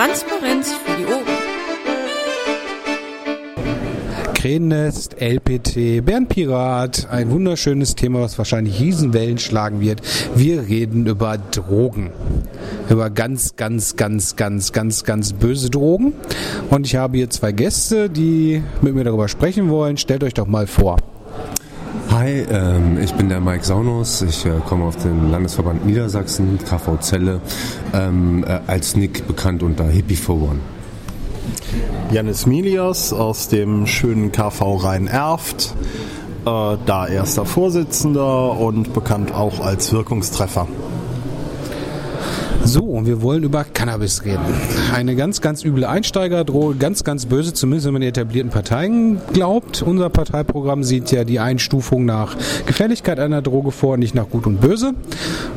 Transparenz 0.00 0.72
für 0.72 0.96
die 0.96 1.04
Ohren. 1.04 1.26
Krähennest, 4.32 5.20
LPT, 5.20 6.02
Bärenpirat, 6.02 7.08
ein 7.10 7.30
wunderschönes 7.30 7.96
Thema, 7.96 8.22
was 8.22 8.38
wahrscheinlich 8.38 8.80
Riesenwellen 8.80 9.36
schlagen 9.36 9.82
wird. 9.82 10.00
Wir 10.34 10.62
reden 10.62 11.06
über 11.06 11.36
Drogen. 11.36 12.12
Über 12.88 13.10
ganz, 13.10 13.56
ganz, 13.56 13.96
ganz, 13.96 14.36
ganz, 14.36 14.72
ganz, 14.72 15.04
ganz 15.04 15.34
böse 15.34 15.68
Drogen. 15.68 16.14
Und 16.70 16.86
ich 16.86 16.96
habe 16.96 17.18
hier 17.18 17.28
zwei 17.28 17.52
Gäste, 17.52 18.08
die 18.08 18.62
mit 18.80 18.94
mir 18.94 19.04
darüber 19.04 19.28
sprechen 19.28 19.68
wollen. 19.68 19.98
Stellt 19.98 20.24
euch 20.24 20.32
doch 20.32 20.46
mal 20.46 20.66
vor. 20.66 20.96
Hi, 22.20 22.44
ähm, 22.50 22.98
ich 23.02 23.14
bin 23.14 23.30
der 23.30 23.40
Mike 23.40 23.64
Saunus. 23.64 24.20
Ich 24.20 24.44
äh, 24.44 24.50
komme 24.68 24.84
auf 24.84 24.96
den 24.96 25.30
Landesverband 25.30 25.86
Niedersachsen, 25.86 26.58
KV 26.58 27.00
Zelle, 27.00 27.40
ähm, 27.94 28.44
äh, 28.44 28.60
als 28.66 28.94
Nick 28.94 29.26
bekannt 29.26 29.62
unter 29.62 29.84
Hippie 29.84 30.16
for 30.16 30.34
One. 30.34 30.58
Janis 32.12 32.44
Milias 32.44 33.14
aus 33.14 33.48
dem 33.48 33.86
schönen 33.86 34.32
KV 34.32 34.84
Rhein-Erft, 34.84 35.74
äh, 36.44 36.76
da 36.84 37.06
erster 37.08 37.46
Vorsitzender 37.46 38.50
und 38.52 38.92
bekannt 38.92 39.34
auch 39.34 39.60
als 39.60 39.90
Wirkungstreffer. 39.90 40.68
So, 42.70 42.84
und 42.84 43.04
wir 43.04 43.20
wollen 43.20 43.42
über 43.42 43.64
Cannabis 43.64 44.24
reden. 44.24 44.44
Eine 44.94 45.16
ganz, 45.16 45.40
ganz 45.40 45.64
üble 45.64 45.84
Einsteigerdroge, 45.86 46.76
ganz, 46.76 47.02
ganz 47.02 47.26
böse, 47.26 47.52
zumindest 47.52 47.86
wenn 47.86 47.94
man 47.94 48.02
die 48.02 48.06
etablierten 48.06 48.52
Parteien 48.52 49.20
glaubt. 49.32 49.82
Unser 49.82 50.08
Parteiprogramm 50.08 50.84
sieht 50.84 51.10
ja 51.10 51.24
die 51.24 51.40
Einstufung 51.40 52.04
nach 52.04 52.36
Gefährlichkeit 52.66 53.18
einer 53.18 53.42
Droge 53.42 53.72
vor, 53.72 53.96
nicht 53.96 54.14
nach 54.14 54.30
Gut 54.30 54.46
und 54.46 54.60
Böse. 54.60 54.92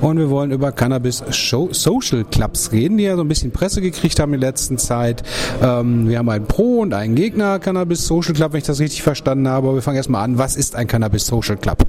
Und 0.02 0.18
wir 0.18 0.32
wollen 0.32 0.50
über 0.50 0.72
Cannabis 0.72 1.24
Social 1.30 2.24
Clubs 2.32 2.72
reden, 2.72 2.98
die 2.98 3.04
ja 3.04 3.16
so 3.16 3.22
ein 3.22 3.28
bisschen 3.28 3.52
Presse 3.52 3.82
gekriegt 3.82 4.20
haben 4.20 4.34
in 4.34 4.42
der 4.42 4.50
letzten 4.50 4.80
Zeit. 4.80 5.22
Ähm, 5.62 6.10
wir 6.10 6.18
haben 6.18 6.30
einen 6.30 6.46
Pro- 6.46 6.80
und 6.80 6.96
einen 6.96 7.14
Gegner 7.14 7.60
Cannabis 7.60 8.08
Social 8.08 8.34
Club, 8.34 8.54
wenn 8.54 8.58
ich 8.58 8.66
das 8.66 8.80
richtig 8.80 9.04
verstanden 9.04 9.48
habe. 9.48 9.68
Aber 9.68 9.76
wir 9.76 9.84
fangen 9.84 9.98
erstmal 9.98 10.24
an. 10.24 10.40
Was 10.40 10.56
ist 10.56 10.76
ein 10.76 10.88
Cannabis 10.88 11.28
Social 11.28 11.58
Club? 11.58 11.86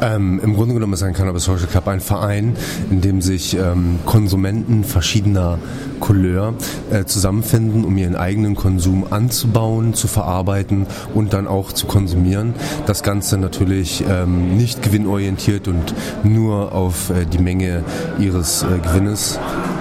Ähm, 0.00 0.40
Im 0.42 0.54
Grunde 0.54 0.74
genommen 0.74 0.92
ist 0.92 1.02
ein 1.02 1.14
Cannabis 1.14 1.44
Social 1.44 1.66
Club 1.66 1.88
ein 1.88 2.00
Verein, 2.00 2.56
in 2.90 3.00
dem 3.00 3.20
sich 3.20 3.56
ähm, 3.56 3.98
Konsumenten 4.04 4.84
verschiedener 4.84 5.58
Couleur 6.00 6.54
äh, 6.90 7.04
zusammenfinden, 7.04 7.84
um 7.84 7.96
ihren 7.96 8.16
eigenen 8.16 8.54
Konsum 8.54 9.06
anzubauen, 9.10 9.94
zu 9.94 10.08
verarbeiten 10.08 10.86
und 11.14 11.32
dann 11.32 11.46
auch 11.46 11.72
zu 11.72 11.86
konsumieren. 11.86 12.54
Das 12.86 13.02
Ganze 13.02 13.38
natürlich 13.38 14.04
ähm, 14.08 14.56
nicht 14.56 14.82
gewinnorientiert 14.82 15.68
und 15.68 15.94
nur 16.24 16.72
auf 16.72 17.10
äh, 17.10 17.24
die 17.24 17.38
Menge 17.38 17.84
ihres 18.18 18.62
äh, 18.62 18.78
Gewinnes 18.78 19.38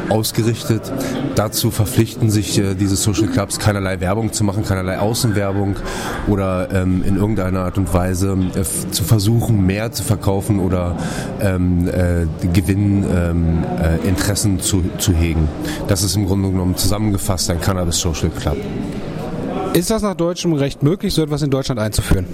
ausgerichtet. 0.09 0.91
Dazu 1.35 1.71
verpflichten 1.71 2.29
sich 2.29 2.57
äh, 2.57 2.75
diese 2.75 2.95
Social 2.95 3.27
Clubs 3.27 3.59
keinerlei 3.59 3.99
Werbung 3.99 4.31
zu 4.33 4.43
machen, 4.43 4.65
keinerlei 4.65 4.99
Außenwerbung 4.99 5.75
oder 6.27 6.69
ähm, 6.73 7.03
in 7.05 7.17
irgendeiner 7.17 7.61
Art 7.61 7.77
und 7.77 7.93
Weise 7.93 8.37
äh, 8.55 8.63
zu 8.91 9.03
versuchen, 9.03 9.65
mehr 9.65 9.91
zu 9.91 10.03
verkaufen 10.03 10.59
oder 10.59 10.95
ähm, 11.41 11.87
äh, 11.87 12.25
Gewinninteressen 12.47 14.52
ähm, 14.52 14.57
äh, 14.57 14.61
zu, 14.61 14.83
zu 14.97 15.13
hegen. 15.13 15.47
Das 15.87 16.03
ist 16.03 16.06
im 16.16 16.25
Grunde 16.25 16.50
genommen 16.50 16.75
zusammengefasst 16.75 17.50
ein 17.50 17.59
Cannabis 17.59 18.00
Social 18.00 18.30
Club. 18.30 18.58
Ist 19.73 19.91
das 19.91 20.02
nach 20.02 20.16
deutschem 20.16 20.53
Recht 20.53 20.81
möglich, 20.83 21.14
so 21.14 21.22
etwas 21.22 21.41
in 21.41 21.49
Deutschland 21.49 21.80
einzuführen? 21.80 22.25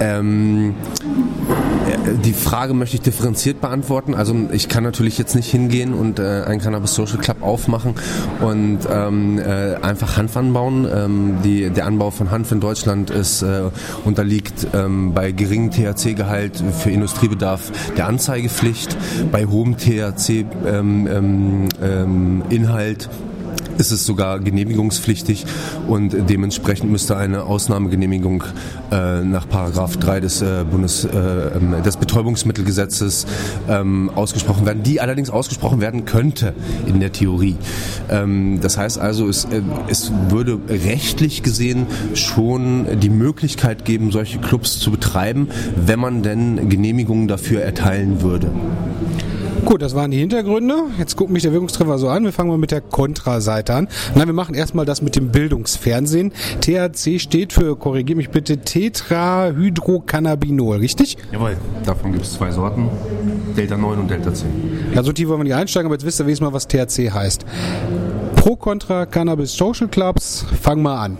Ähm, 0.00 0.74
die 2.24 2.32
Frage 2.32 2.74
möchte 2.74 2.96
ich 2.96 3.02
differenziert 3.02 3.60
beantworten. 3.60 4.14
Also 4.14 4.34
ich 4.52 4.68
kann 4.68 4.82
natürlich 4.84 5.18
jetzt 5.18 5.34
nicht 5.34 5.50
hingehen 5.50 5.94
und 5.94 6.18
äh, 6.18 6.42
einen 6.42 6.60
Cannabis 6.60 6.94
Social 6.94 7.18
Club 7.18 7.42
aufmachen 7.42 7.94
und 8.40 8.80
ähm, 8.90 9.38
äh, 9.38 9.76
einfach 9.76 10.16
Hanf 10.16 10.36
anbauen. 10.36 10.88
Ähm, 10.92 11.38
die, 11.44 11.70
der 11.70 11.86
Anbau 11.86 12.10
von 12.10 12.30
Hanf 12.30 12.52
in 12.52 12.60
Deutschland 12.60 13.10
ist 13.10 13.42
äh, 13.42 13.70
unterliegt 14.04 14.68
ähm, 14.74 15.14
bei 15.14 15.32
geringem 15.32 15.70
THC-Gehalt 15.70 16.62
für 16.78 16.90
Industriebedarf 16.90 17.70
der 17.96 18.08
Anzeigepflicht. 18.08 18.96
Bei 19.30 19.46
hohem 19.46 19.76
THC-Inhalt 19.76 20.56
ähm, 20.66 21.58
ähm, 21.82 22.42
ist 23.82 23.90
es 23.90 24.06
sogar 24.06 24.38
genehmigungspflichtig 24.38 25.44
und 25.88 26.14
dementsprechend 26.30 26.88
müsste 26.88 27.16
eine 27.16 27.42
Ausnahmegenehmigung 27.42 28.44
äh, 28.92 29.24
nach 29.24 29.48
Paragraph 29.48 29.96
3 29.96 30.20
des, 30.20 30.40
äh, 30.40 30.64
Bundes, 30.70 31.04
äh, 31.04 31.08
ähm, 31.08 31.82
des 31.84 31.96
Betäubungsmittelgesetzes 31.96 33.26
ähm, 33.68 34.08
ausgesprochen 34.14 34.66
werden, 34.66 34.84
die 34.84 35.00
allerdings 35.00 35.30
ausgesprochen 35.30 35.80
werden 35.80 36.04
könnte 36.04 36.54
in 36.86 37.00
der 37.00 37.10
Theorie. 37.10 37.56
Ähm, 38.08 38.60
das 38.60 38.78
heißt 38.78 39.00
also, 39.00 39.28
es, 39.28 39.46
äh, 39.46 39.62
es 39.88 40.12
würde 40.28 40.60
rechtlich 40.68 41.42
gesehen 41.42 41.88
schon 42.14 43.00
die 43.00 43.10
Möglichkeit 43.10 43.84
geben, 43.84 44.12
solche 44.12 44.38
Clubs 44.38 44.78
zu 44.78 44.92
betreiben, 44.92 45.48
wenn 45.74 45.98
man 45.98 46.22
denn 46.22 46.68
Genehmigungen 46.68 47.26
dafür 47.26 47.62
erteilen 47.62 48.22
würde. 48.22 48.48
Gut, 49.64 49.80
das 49.80 49.94
waren 49.94 50.10
die 50.10 50.18
Hintergründe. 50.18 50.74
Jetzt 50.98 51.16
guckt 51.16 51.30
mich 51.30 51.44
der 51.44 51.52
Wirkungstreffer 51.52 51.96
so 51.98 52.08
an. 52.08 52.24
Wir 52.24 52.32
fangen 52.32 52.48
mal 52.50 52.58
mit 52.58 52.72
der 52.72 52.80
Kontraseite 52.80 53.74
an. 53.74 53.86
Nein, 54.14 54.26
wir 54.26 54.34
machen 54.34 54.54
erstmal 54.54 54.84
das 54.84 55.02
mit 55.02 55.14
dem 55.14 55.30
Bildungsfernsehen. 55.30 56.32
THC 56.60 57.20
steht 57.20 57.52
für, 57.52 57.76
korrigier 57.76 58.16
mich 58.16 58.30
bitte, 58.30 58.58
Tetrahydrocannabinol, 58.58 60.78
richtig? 60.78 61.16
Jawohl, 61.30 61.56
davon 61.86 62.10
gibt 62.12 62.24
es 62.24 62.32
zwei 62.32 62.50
Sorten. 62.50 62.88
Delta 63.56 63.76
9 63.76 64.00
und 64.00 64.10
Delta 64.10 64.34
10. 64.34 64.48
Ja, 64.94 65.04
so 65.04 65.12
tief 65.12 65.28
wollen 65.28 65.38
wir 65.40 65.44
nicht 65.44 65.54
einsteigen, 65.54 65.86
aber 65.86 65.94
jetzt 65.94 66.04
wisst 66.04 66.18
ihr 66.20 66.26
wenigstens 66.26 66.48
mal, 66.48 66.52
was 66.52 66.66
THC 66.66 67.12
heißt. 67.12 67.44
Pro 68.36 68.56
Contra 68.56 69.06
Cannabis 69.06 69.56
Social 69.56 69.86
Clubs, 69.86 70.44
fang 70.60 70.82
mal 70.82 71.04
an. 71.04 71.18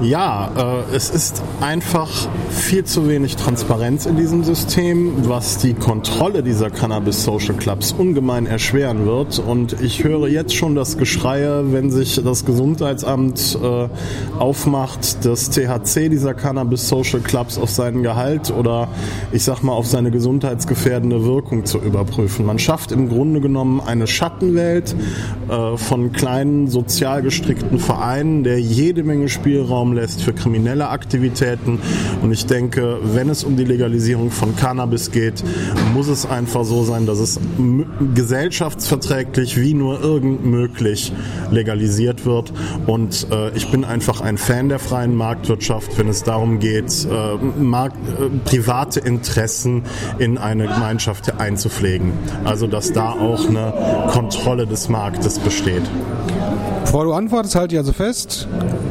Ja, 0.00 0.84
äh, 0.90 0.96
es 0.96 1.10
ist 1.10 1.42
einfach 1.60 2.08
viel 2.50 2.84
zu 2.84 3.08
wenig 3.08 3.36
Transparenz 3.36 4.06
in 4.06 4.16
diesem 4.16 4.44
System, 4.44 5.28
was 5.28 5.58
die 5.58 5.74
Kontrolle 5.74 6.42
dieser 6.42 6.70
Cannabis 6.70 7.22
Social 7.22 7.54
Clubs 7.54 7.92
ungemein 7.92 8.46
erschweren 8.46 9.04
wird. 9.04 9.38
Und 9.38 9.80
ich 9.82 10.02
höre 10.02 10.26
jetzt 10.28 10.54
schon 10.54 10.74
das 10.74 10.96
Geschreie, 10.96 11.72
wenn 11.72 11.90
sich 11.90 12.20
das 12.24 12.44
Gesundheitsamt 12.46 13.58
äh, 13.62 13.88
aufmacht, 14.38 15.24
das 15.24 15.50
THC 15.50 16.08
dieser 16.08 16.32
Cannabis 16.34 16.88
Social 16.88 17.20
Clubs 17.20 17.58
auf 17.58 17.70
seinen 17.70 18.02
Gehalt 18.02 18.50
oder 18.50 18.88
ich 19.32 19.44
sag 19.44 19.62
mal 19.62 19.72
auf 19.72 19.86
seine 19.86 20.10
gesundheitsgefährdende 20.10 21.24
Wirkung 21.24 21.66
zu 21.66 21.78
überprüfen. 21.78 22.46
Man 22.46 22.58
schafft 22.58 22.92
im 22.92 23.08
Grunde 23.08 23.40
genommen 23.40 23.80
eine 23.84 24.06
Schattenwelt 24.06 24.94
äh, 25.48 25.76
von 25.76 26.12
kleinen 26.12 26.68
sozial 26.68 27.22
gestrickten 27.22 27.78
Vereinen, 27.78 28.44
der 28.44 28.60
jede 28.60 29.02
Menge 29.02 29.28
Spielraum 29.50 29.94
lässt 29.94 30.22
für 30.22 30.32
kriminelle 30.32 30.90
Aktivitäten. 30.90 31.80
Und 32.22 32.30
ich 32.30 32.46
denke, 32.46 32.98
wenn 33.02 33.28
es 33.28 33.42
um 33.42 33.56
die 33.56 33.64
Legalisierung 33.64 34.30
von 34.30 34.54
Cannabis 34.54 35.10
geht, 35.10 35.42
muss 35.92 36.06
es 36.06 36.24
einfach 36.24 36.64
so 36.64 36.84
sein, 36.84 37.04
dass 37.04 37.18
es 37.18 37.40
gesellschaftsverträglich 38.14 39.60
wie 39.60 39.74
nur 39.74 40.00
irgend 40.02 40.44
möglich 40.44 41.12
legalisiert 41.50 42.26
wird. 42.26 42.52
Und 42.86 43.26
äh, 43.32 43.50
ich 43.56 43.72
bin 43.72 43.84
einfach 43.84 44.20
ein 44.20 44.38
Fan 44.38 44.68
der 44.68 44.78
freien 44.78 45.16
Marktwirtschaft, 45.16 45.98
wenn 45.98 46.06
es 46.06 46.22
darum 46.22 46.60
geht, 46.60 47.08
äh, 47.10 47.60
Markt, 47.60 47.96
äh, 48.20 48.28
private 48.44 49.00
Interessen 49.00 49.82
in 50.20 50.38
eine 50.38 50.68
Gemeinschaft 50.68 51.40
einzupflegen. 51.40 52.12
Also 52.44 52.68
dass 52.68 52.92
da 52.92 53.10
auch 53.10 53.48
eine 53.48 54.06
Kontrolle 54.12 54.68
des 54.68 54.88
Marktes 54.88 55.40
besteht. 55.40 55.82
Bevor 56.84 57.04
du 57.04 57.12
antwortest, 57.12 57.54
halte 57.54 57.74
ich 57.74 57.78
also 57.78 57.92
fest, 57.92 58.48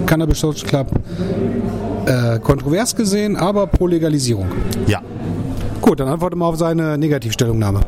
Cannabis 0.09 0.39
Social 0.39 0.67
Club 0.67 0.87
äh, 2.07 2.39
kontrovers 2.39 2.95
gesehen, 2.95 3.37
aber 3.37 3.67
pro 3.67 3.85
Legalisierung. 3.85 4.47
Ja. 4.87 5.01
Gut, 5.81 5.99
dann 5.99 6.07
antworte 6.07 6.35
mal 6.35 6.47
auf 6.47 6.57
seine 6.57 6.97
Negativstellungnahme. 6.97 7.81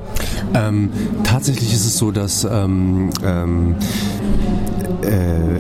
Ähm, 0.54 0.92
tatsächlich 1.24 1.74
ist 1.74 1.84
es 1.84 1.98
so, 1.98 2.12
dass 2.12 2.44
ähm, 2.44 3.10
ähm, 3.26 3.76
äh, 5.02 5.60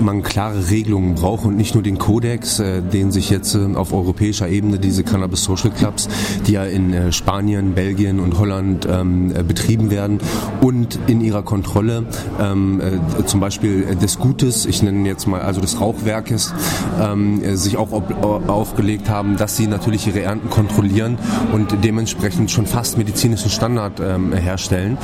man 0.00 0.22
klare 0.22 0.70
Regelungen 0.70 1.14
braucht 1.14 1.44
und 1.44 1.56
nicht 1.56 1.74
nur 1.74 1.82
den 1.82 1.98
Kodex, 1.98 2.58
äh, 2.58 2.82
den 2.82 3.10
sich 3.10 3.30
jetzt 3.30 3.54
äh, 3.54 3.74
auf 3.74 3.92
europäischer 3.92 4.48
Ebene 4.48 4.78
diese 4.78 5.04
Cannabis 5.04 5.44
Social 5.44 5.70
Clubs, 5.70 6.08
die 6.46 6.52
ja 6.52 6.64
in 6.64 6.92
äh, 6.92 7.12
Spanien, 7.12 7.74
Belgien 7.74 8.20
und 8.20 8.38
Holland 8.38 8.86
ähm, 8.90 9.34
äh, 9.34 9.42
betrieben 9.42 9.90
werden 9.90 10.20
und 10.60 10.98
in 11.06 11.20
ihrer 11.20 11.42
Kontrolle 11.42 12.06
ähm, 12.40 12.80
äh, 12.80 13.24
zum 13.24 13.40
Beispiel 13.40 13.96
des 13.96 14.18
Gutes, 14.18 14.66
ich 14.66 14.82
nenne 14.82 15.08
jetzt 15.08 15.26
mal 15.26 15.40
also 15.40 15.60
des 15.60 15.80
Rauchwerkes, 15.80 16.54
ähm, 17.00 17.56
sich 17.56 17.76
auch 17.76 17.92
auf, 17.92 18.02
aufgelegt 18.48 19.08
haben, 19.08 19.36
dass 19.36 19.56
sie 19.56 19.66
natürlich 19.66 20.06
ihre 20.06 20.22
Ernten 20.22 20.50
kontrollieren 20.50 21.18
und 21.52 21.84
dementsprechend 21.84 22.50
schon 22.50 22.66
fast 22.66 22.98
medizinischen 22.98 23.50
Standard 23.50 24.00
herstellen. 24.34 24.98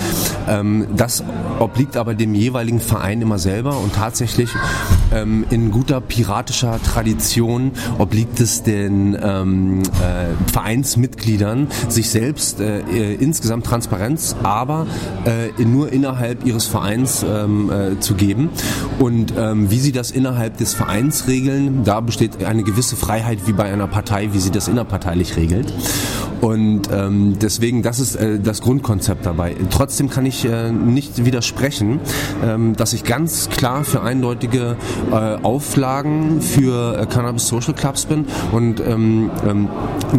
Das 0.95 1.23
obliegt 1.59 1.97
aber 1.97 2.15
dem 2.15 2.35
jeweiligen 2.35 2.81
Verein 2.81 3.23
immer 3.23 3.39
selber 3.39 3.79
und 3.79 3.95
tatsächlich 3.95 4.51
ähm, 5.13 5.45
in 5.51 5.71
guter 5.71 6.01
piratischer 6.01 6.81
Tradition 6.83 7.73
obliegt 7.99 8.41
es 8.41 8.63
den 8.63 9.17
ähm, 9.21 9.83
äh, 9.83 10.53
Vereinsmitgliedern, 10.53 11.69
sich 11.89 12.11
selbst 12.11 12.61
äh, 12.61 12.81
äh, 12.81 13.15
insgesamt 13.15 13.67
Transparenz, 13.67 14.37
aber 14.43 14.87
äh, 15.25 15.65
nur 15.65 15.93
innerhalb 15.93 16.45
ihres 16.47 16.67
Vereins 16.67 17.25
ähm, 17.29 17.71
äh, 17.71 18.01
zu 18.01 18.15
geben. 18.15 18.51
Und 18.99 19.35
ähm, 19.37 19.71
wie 19.71 19.79
sie 19.79 19.93
das 19.93 20.11
innerhalb 20.11 20.57
des 20.59 20.75
Vereins 20.75 21.29
regeln, 21.29 21.85
da 21.85 22.01
besteht 22.01 22.45
eine 22.45 22.63
gewisse 22.63 22.97
Freiheit 22.97 23.47
wie 23.47 23.53
bei 23.53 23.65
einer 23.65 23.87
Partei, 23.87 24.31
wie 24.33 24.39
sie 24.39 24.51
das 24.51 24.69
innerparteilich 24.69 25.37
regelt. 25.37 25.73
Und 26.41 26.83
ähm, 26.93 27.39
deswegen, 27.41 27.83
das 27.83 27.99
ist 27.99 28.15
äh, 28.17 28.39
das 28.39 28.61
Grundkonzept 28.61 29.25
dabei. 29.25 29.57
Trotzdem 29.71 30.11
kann 30.11 30.27
ich 30.27 30.45
äh, 30.45 30.71
nicht 30.71 31.25
widersprechen, 31.25 32.01
ähm, 32.45 32.77
dass 32.77 32.93
ich 32.93 33.05
ganz 33.05 33.49
klar 33.49 33.85
für 33.85 34.03
eindeutige 34.03 34.76
äh, 35.11 35.15
Auflagen 35.43 36.41
für 36.41 36.99
äh, 36.99 37.07
Cannabis 37.07 37.49
Social 37.49 37.75
Clubs 37.75 38.07
bin 38.07 38.27
und 38.53 38.81
ähm, 38.81 39.31
ähm, 39.47 39.69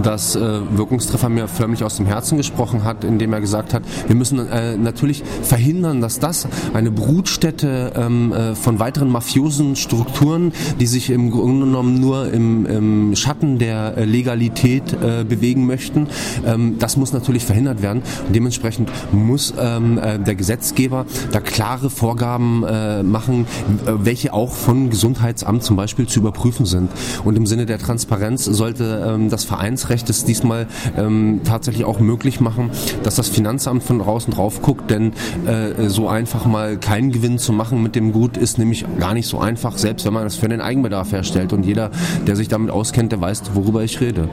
dass 0.04 0.36
äh, 0.36 0.60
Wirkungstreffer 0.72 1.30
mir 1.30 1.48
förmlich 1.48 1.84
aus 1.84 1.98
dem 1.98 2.06
Herzen 2.06 2.38
gesprochen 2.38 2.84
hat, 2.84 3.04
indem 3.04 3.34
er 3.34 3.42
gesagt 3.42 3.74
hat, 3.74 3.84
wir 4.08 4.16
müssen 4.16 4.40
äh, 4.50 4.78
natürlich 4.78 5.24
verhindern, 5.42 6.02
dass 6.02 6.20
das 6.20 6.48
eine 6.74 6.92
Brutstätte 6.92 7.94
ähm, 7.96 8.34
äh, 8.34 8.56
von 8.56 8.80
weiteren 8.80 9.10
mafiosen 9.10 9.76
Strukturen, 9.76 10.54
die 10.80 10.88
sich 10.88 11.10
im 11.10 11.32
Grunde 11.32 11.66
genommen 11.66 12.00
nur 12.00 12.32
im, 12.32 12.66
im 12.66 13.16
Schatten 13.16 13.58
der 13.60 13.98
äh, 13.98 14.06
Legalität 14.06 14.98
bewegen 15.28 15.66
möchten, 15.66 16.08
ähm, 16.46 16.78
das 16.80 16.98
muss 16.98 17.14
natürlich 17.14 17.46
verhindert 17.46 17.82
werden. 17.82 18.02
Und 18.28 18.36
dementsprechend 18.36 18.90
muss 19.12 19.54
ähm, 19.60 19.98
äh, 19.98 20.20
der 20.20 20.36
Gesetzgeber 20.36 21.06
da 21.32 21.40
klare 21.40 21.90
Vorgaben 21.90 22.62
machen, 23.04 23.46
welche 23.86 24.34
auch 24.34 24.47
von 24.54 24.90
Gesundheitsamt 24.90 25.64
zum 25.64 25.76
Beispiel 25.76 26.08
zu 26.08 26.20
überprüfen 26.20 26.66
sind. 26.66 26.90
Und 27.24 27.36
im 27.36 27.46
Sinne 27.46 27.66
der 27.66 27.80
Transparenz 27.80 28.46
sollte 28.46 29.06
ähm, 29.08 29.30
das 29.30 29.44
Vereinsrecht 29.44 30.10
es 30.10 30.26
diesmal 30.26 30.68
ähm, 30.98 31.42
tatsächlich 31.44 31.86
auch 31.86 32.00
möglich 32.00 32.40
machen, 32.40 32.72
dass 33.04 33.16
das 33.16 33.30
Finanzamt 33.30 33.84
von 33.84 34.00
draußen 34.00 34.34
drauf 34.34 34.62
guckt, 34.62 34.90
denn 34.92 35.14
äh, 35.46 35.90
so 35.90 36.08
einfach 36.08 36.46
mal 36.46 36.78
keinen 36.78 37.12
Gewinn 37.12 37.40
zu 37.40 37.54
machen 37.54 37.82
mit 37.84 37.96
dem 37.96 38.12
Gut 38.12 38.38
ist 38.38 38.58
nämlich 38.58 38.86
gar 39.00 39.14
nicht 39.14 39.28
so 39.28 39.40
einfach, 39.40 39.78
selbst 39.78 40.06
wenn 40.06 40.14
man 40.14 40.24
das 40.24 40.36
für 40.36 40.48
den 40.48 40.62
Eigenbedarf 40.62 41.12
herstellt. 41.12 41.54
Und 41.54 41.66
jeder, 41.66 41.92
der 42.26 42.36
sich 42.36 42.48
damit 42.48 42.72
auskennt, 42.72 43.12
der 43.12 43.22
weiß, 43.22 43.44
worüber 43.54 43.84
ich 43.84 44.00
rede. 44.02 44.30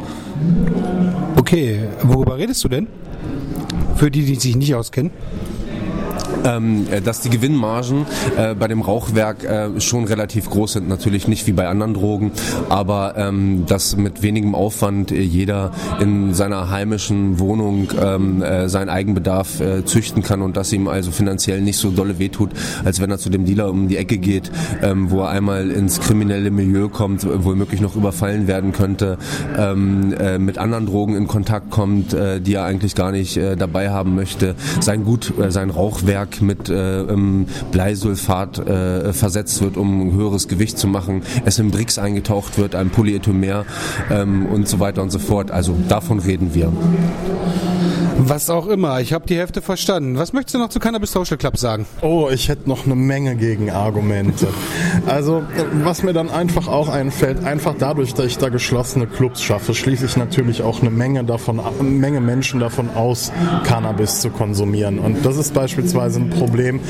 Okay, 1.37 1.81
worüber 2.03 2.39
redest 2.39 2.65
du 2.65 2.69
denn? 2.69 2.87
Für 3.97 4.11
die, 4.11 4.25
die 4.25 4.35
sich 4.35 4.57
nicht 4.57 4.75
auskennen 4.75 5.11
ähm, 6.45 6.87
äh, 6.91 7.01
dass 7.01 7.21
die 7.21 7.31
Gewinnmargen 7.31 8.07
äh, 8.37 8.55
bei 8.55 8.69
dem 8.69 8.81
Rauchwerk 8.81 9.45
äh, 9.45 9.81
schon 9.81 10.05
relativ 10.05 10.51
groß 10.51 10.75
sind. 10.75 10.89
Natürlich 10.89 11.29
nicht 11.29 11.47
wie 11.47 11.53
bei 11.53 11.69
anderen 11.69 11.95
Drogen, 11.95 12.33
aber 12.69 13.15
ähm, 13.17 13.65
dass 13.67 13.97
mit 13.97 14.23
wenigem 14.23 14.55
Aufwand 14.55 15.13
äh, 15.13 15.21
jeder 15.21 15.73
in 16.01 16.35
seiner 16.35 16.71
heimischen 16.71 17.39
Wohnung 17.39 17.89
ähm, 18.01 18.43
äh, 18.43 18.69
seinen 18.69 18.89
Eigenbedarf 18.89 19.61
äh, 19.61 19.85
züchten 19.85 20.23
kann 20.23 20.43
und 20.43 20.57
dass 20.57 20.73
ihm 20.73 20.89
also 20.89 21.11
finanziell 21.11 21.61
nicht 21.61 21.77
so 21.77 21.91
dolle 21.91 22.19
wehtut, 22.19 22.51
als 22.85 23.01
wenn 23.01 23.11
er 23.11 23.19
zu 23.19 23.31
dem 23.31 23.45
Dealer 23.45 23.71
um 23.71 23.89
die 23.89 23.97
Ecke 23.97 24.19
geht, 24.19 24.51
ähm, 24.83 25.11
wo 25.11 25.21
er 25.21 25.31
einmal 25.31 25.71
ins 25.71 26.01
kriminelle 26.01 26.51
Milieu 26.51 26.89
kommt, 26.89 27.27
womöglich 27.45 27.81
noch 27.81 27.97
überfallen 27.97 28.47
werden 28.47 28.73
könnte, 28.73 29.19
ähm, 29.59 30.15
äh, 30.19 30.39
mit 30.39 30.59
anderen 30.59 30.87
Drogen 30.87 31.17
in 31.17 31.27
Kontakt 31.27 31.71
kommt, 31.71 32.13
äh, 32.13 32.41
die 32.41 32.55
er 32.55 32.65
eigentlich 32.65 32.95
gar 32.95 33.13
nicht 33.13 33.39
dabei 33.59 33.91
haben 33.91 34.15
möchte, 34.15 34.55
sein 34.81 35.05
Gut, 35.05 35.33
sein 35.49 35.71
Rauchwerk 35.71 36.24
mit 36.41 36.69
äh, 36.69 37.05
Bleisulfat 37.71 38.59
äh, 38.59 39.12
versetzt 39.12 39.62
wird, 39.62 39.76
um 39.76 40.09
ein 40.09 40.12
höheres 40.12 40.49
Gewicht 40.49 40.79
zu 40.79 40.87
machen, 40.87 41.23
es 41.44 41.59
in 41.59 41.71
Brix 41.71 41.99
eingetaucht 41.99 42.59
wird, 42.59 42.75
ein 42.75 42.91
Polyethymer 42.91 43.65
ähm, 44.11 44.47
und 44.47 44.69
so 44.69 44.81
weiter 44.81 45.03
und 45.03 45.11
so 45.11 45.19
fort. 45.19 45.50
Also 45.50 45.75
davon 45.88 46.19
reden 46.19 46.55
wir. 46.55 46.73
Was 48.17 48.49
auch 48.49 48.69
immer, 48.69 49.00
ich 49.00 49.12
habe 49.12 49.26
die 49.26 49.37
Hälfte 49.37 49.61
verstanden. 49.61 50.17
Was 50.17 50.32
möchtest 50.32 50.55
du 50.55 50.59
noch 50.59 50.69
zu 50.69 50.79
Cannabis 50.79 51.12
Social 51.12 51.37
Club 51.37 51.59
sagen? 51.59 51.85
Oh, 52.00 52.31
ich 52.32 52.49
hätte 52.49 52.69
noch 52.69 52.87
eine 52.87 52.94
Menge 52.94 53.35
Gegenargumente. 53.35 54.47
Also, 55.06 55.43
was 55.82 56.03
mir 56.03 56.12
dann 56.12 56.31
einfach 56.31 56.69
auch 56.69 56.88
einfällt, 56.88 57.44
einfach 57.44 57.75
dadurch, 57.79 58.15
dass 58.15 58.27
ich 58.27 58.38
da 58.38 58.49
geschlossene 58.49 59.06
Clubs 59.06 59.43
schaffe, 59.43 59.75
schließe 59.75 60.06
ich 60.06 60.17
natürlich 60.17 60.62
auch 60.62 60.81
eine 60.81 60.91
Menge 60.91 61.25
davon, 61.25 61.61
eine 61.61 61.91
Menge 61.91 62.20
Menschen 62.20 62.61
davon 62.61 62.91
aus, 62.94 63.32
Cannabis 63.65 64.20
zu 64.20 64.31
konsumieren. 64.31 65.00
Und 65.00 65.27
das 65.27 65.37
ist 65.37 65.53
beispielsweise 65.53 66.14
Problem, 66.23 66.81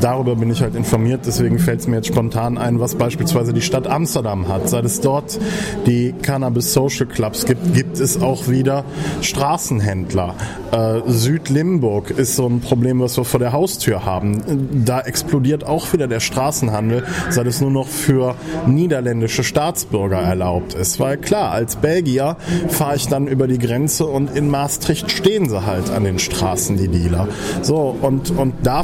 darüber 0.00 0.36
bin 0.36 0.50
ich 0.50 0.62
halt 0.62 0.74
informiert, 0.74 1.22
deswegen 1.26 1.58
fällt 1.58 1.80
es 1.80 1.86
mir 1.86 1.96
jetzt 1.96 2.08
spontan 2.08 2.58
ein, 2.58 2.80
was 2.80 2.94
beispielsweise 2.94 3.52
die 3.52 3.62
Stadt 3.62 3.86
Amsterdam 3.86 4.48
hat. 4.48 4.68
Seit 4.68 4.84
es 4.84 5.00
dort 5.00 5.38
die 5.86 6.14
Cannabis 6.22 6.72
Social 6.72 7.06
Clubs 7.06 7.46
gibt, 7.46 7.74
gibt 7.74 7.98
es 7.98 8.20
auch 8.20 8.48
wieder 8.48 8.84
Straßenhändler. 9.20 10.34
Äh, 10.72 11.00
Südlimburg 11.06 12.10
ist 12.10 12.36
so 12.36 12.46
ein 12.46 12.60
Problem, 12.60 13.00
was 13.00 13.16
wir 13.16 13.24
vor 13.24 13.40
der 13.40 13.52
Haustür 13.52 14.04
haben. 14.04 14.84
Da 14.84 15.00
explodiert 15.00 15.64
auch 15.64 15.92
wieder 15.92 16.06
der 16.08 16.20
Straßenhandel, 16.20 17.04
seit 17.30 17.46
es 17.46 17.60
nur 17.60 17.70
noch 17.70 17.88
für 17.88 18.34
niederländische 18.66 19.44
Staatsbürger 19.44 20.18
erlaubt 20.18 20.74
ist. 20.74 21.00
Weil 21.00 21.16
klar, 21.16 21.52
als 21.52 21.76
Belgier 21.76 22.36
fahre 22.68 22.96
ich 22.96 23.08
dann 23.08 23.26
über 23.26 23.46
die 23.46 23.58
Grenze 23.58 24.06
und 24.06 24.36
in 24.36 24.50
Maastricht 24.50 25.10
stehen 25.10 25.48
sie 25.48 25.66
halt 25.66 25.90
an 25.90 26.04
den 26.04 26.18
Straßen, 26.18 26.76
die 26.76 26.88
Dealer. 26.88 27.28
So, 27.62 27.96
und, 28.00 28.30
und 28.30 28.54
da 28.62 28.82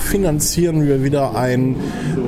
finanzieren 0.62 0.86
wir 0.86 1.02
wieder 1.02 1.34
ein, 1.34 1.74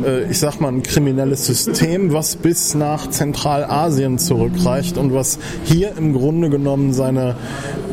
äh, 0.04 0.24
ich 0.30 0.38
sag 0.38 0.60
mal, 0.60 0.68
ein 0.68 0.82
kriminelles 0.82 1.46
System, 1.46 2.12
was 2.12 2.36
bis 2.36 2.74
nach 2.74 3.08
Zentralasien 3.08 4.18
zurückreicht 4.18 4.98
und 4.98 5.14
was 5.14 5.38
hier 5.64 5.92
im 5.96 6.12
Grunde 6.12 6.50
genommen 6.50 6.92
seine 6.92 7.36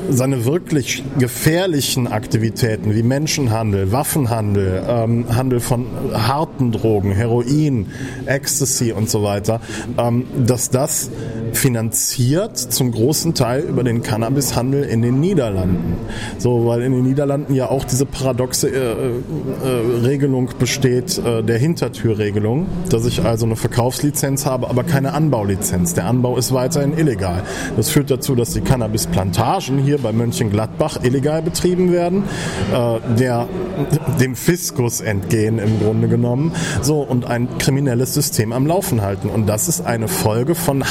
seine 0.09 0.45
wirklich 0.45 1.03
gefährlichen 1.19 2.07
Aktivitäten 2.07 2.93
wie 2.93 3.03
Menschenhandel, 3.03 3.91
Waffenhandel, 3.91 4.83
ähm, 4.87 5.25
Handel 5.33 5.59
von 5.59 5.85
harten 6.13 6.71
Drogen, 6.71 7.11
Heroin, 7.11 7.87
Ecstasy 8.25 8.91
und 8.91 9.09
so 9.09 9.23
weiter, 9.23 9.61
ähm, 9.97 10.25
dass 10.45 10.69
das 10.69 11.11
finanziert 11.57 12.57
zum 12.57 12.91
großen 12.91 13.33
Teil 13.33 13.61
über 13.61 13.83
den 13.83 14.01
Cannabishandel 14.01 14.83
in 14.83 15.01
den 15.01 15.19
Niederlanden. 15.19 15.97
So, 16.37 16.65
weil 16.65 16.81
in 16.81 16.91
den 16.91 17.03
Niederlanden 17.03 17.53
ja 17.53 17.69
auch 17.69 17.83
diese 17.83 18.05
paradoxe 18.05 18.69
äh, 18.69 18.75
äh, 18.75 20.05
Regelung 20.05 20.49
besteht, 20.57 21.17
äh, 21.17 21.43
der 21.43 21.57
Hintertürregelung, 21.57 22.67
dass 22.89 23.05
ich 23.05 23.23
also 23.23 23.45
eine 23.45 23.55
Verkaufslizenz 23.55 24.45
habe, 24.45 24.69
aber 24.69 24.83
keine 24.83 25.13
Anbaulizenz. 25.13 25.93
Der 25.93 26.05
Anbau 26.05 26.37
ist 26.37 26.53
weiterhin 26.53 26.97
illegal. 26.97 27.43
Das 27.75 27.89
führt 27.89 28.11
dazu, 28.11 28.35
dass 28.35 28.51
die 28.51 28.61
Cannabisplantagen 28.61 29.77
hier 29.77 29.97
bei 29.97 30.11
Mönchengladbach 30.11 31.03
illegal 31.03 31.41
betrieben 31.41 31.91
werden, 31.91 32.23
äh, 32.73 33.17
der 33.17 33.47
dem 34.19 34.35
Fiskus 34.35 35.01
entgehen 35.01 35.59
im 35.59 35.79
Grunde 35.79 36.07
genommen, 36.07 36.51
so 36.81 37.01
und 37.01 37.25
ein 37.25 37.57
kriminelles 37.57 38.13
System 38.13 38.53
am 38.53 38.65
Laufen 38.67 39.01
halten. 39.01 39.29
Und 39.29 39.47
das 39.47 39.67
ist 39.67 39.81
eine 39.81 40.07
Folge 40.07 40.55
von 40.55 40.83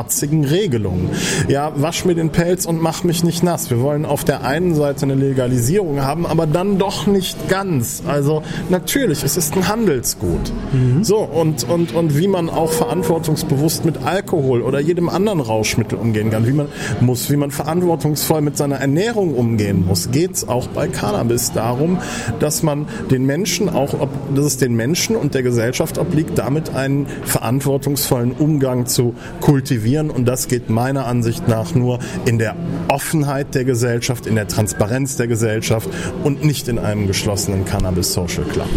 halbherzigen 0.00 0.44
Regelungen. 0.44 1.10
Ja, 1.48 1.72
wasch 1.76 2.04
mir 2.04 2.14
den 2.14 2.30
Pelz 2.30 2.66
und 2.66 2.80
mach 2.80 3.04
mich 3.04 3.22
nicht 3.22 3.42
nass. 3.42 3.70
Wir 3.70 3.80
wollen 3.80 4.04
auf 4.04 4.24
der 4.24 4.44
einen 4.44 4.74
Seite 4.74 5.04
eine 5.04 5.14
Legalisierung 5.14 6.02
haben, 6.02 6.26
aber 6.26 6.46
dann 6.46 6.78
doch 6.78 7.06
nicht 7.06 7.48
ganz. 7.48 8.02
Also 8.06 8.42
natürlich, 8.68 9.22
es 9.22 9.36
ist 9.36 9.56
ein 9.56 9.68
Handelsgut. 9.68 10.52
Mhm. 10.72 11.04
So 11.04 11.18
und 11.18 11.68
und 11.68 11.94
und 11.94 12.16
wie 12.18 12.28
man 12.28 12.48
auch 12.48 12.72
verantwortungsbewusst 12.72 13.84
mit 13.84 14.02
Alkohol 14.04 14.62
oder 14.62 14.80
jedem 14.80 15.08
anderen 15.08 15.40
Rauschmittel 15.40 15.98
umgehen 15.98 16.30
kann, 16.30 16.46
wie 16.46 16.52
man 16.52 16.68
muss, 17.00 17.30
wie 17.30 17.36
man 17.36 17.50
verantwortungsvoll 17.50 18.40
mit 18.40 18.56
seiner 18.56 18.76
Ernährung 18.76 19.34
umgehen 19.34 19.84
muss, 19.86 20.10
geht 20.10 20.32
es 20.32 20.48
auch 20.48 20.66
bei 20.68 20.88
Cannabis 20.88 21.52
darum, 21.52 21.98
dass 22.38 22.62
man 22.62 22.86
den 23.10 23.26
Menschen 23.26 23.68
auch, 23.68 23.94
dass 24.34 24.44
es 24.44 24.56
den 24.56 24.74
Menschen 24.74 25.16
und 25.16 25.34
der 25.34 25.42
Gesellschaft 25.42 25.98
obliegt, 25.98 26.38
damit 26.38 26.74
einen 26.74 27.06
verantwortungsvollen 27.24 28.32
Umgang 28.32 28.86
zu 28.86 29.14
kultivieren. 29.40 29.89
Und 29.98 30.26
das 30.26 30.46
geht 30.46 30.70
meiner 30.70 31.06
Ansicht 31.06 31.48
nach 31.48 31.74
nur 31.74 31.98
in 32.24 32.38
der 32.38 32.54
Offenheit 32.88 33.54
der 33.54 33.64
Gesellschaft, 33.64 34.26
in 34.26 34.36
der 34.36 34.46
Transparenz 34.46 35.16
der 35.16 35.26
Gesellschaft 35.26 35.88
und 36.22 36.44
nicht 36.44 36.68
in 36.68 36.78
einem 36.78 37.06
geschlossenen 37.06 37.64
Cannabis 37.64 38.12
Social 38.12 38.44
Club. 38.44 38.68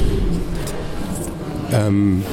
Ähm, 1.71 2.23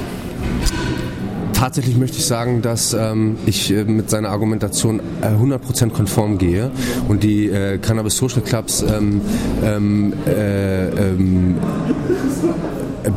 tatsächlich 1.53 1.97
möchte 1.99 2.17
ich 2.17 2.25
sagen, 2.25 2.63
dass 2.63 2.95
ähm, 2.95 3.37
ich 3.45 3.71
äh, 3.71 3.85
mit 3.85 4.09
seiner 4.09 4.31
Argumentation 4.31 5.01
äh, 5.21 5.27
100% 5.27 5.91
konform 5.91 6.39
gehe 6.39 6.71
und 7.07 7.23
die 7.23 7.51
äh, 7.51 7.77
Cannabis 7.79 8.17
Social 8.17 8.41
Clubs 8.41 8.83
ähm, 8.83 9.21
ähm, 9.63 10.15
äh, 10.27 10.89
ähm, 10.89 11.57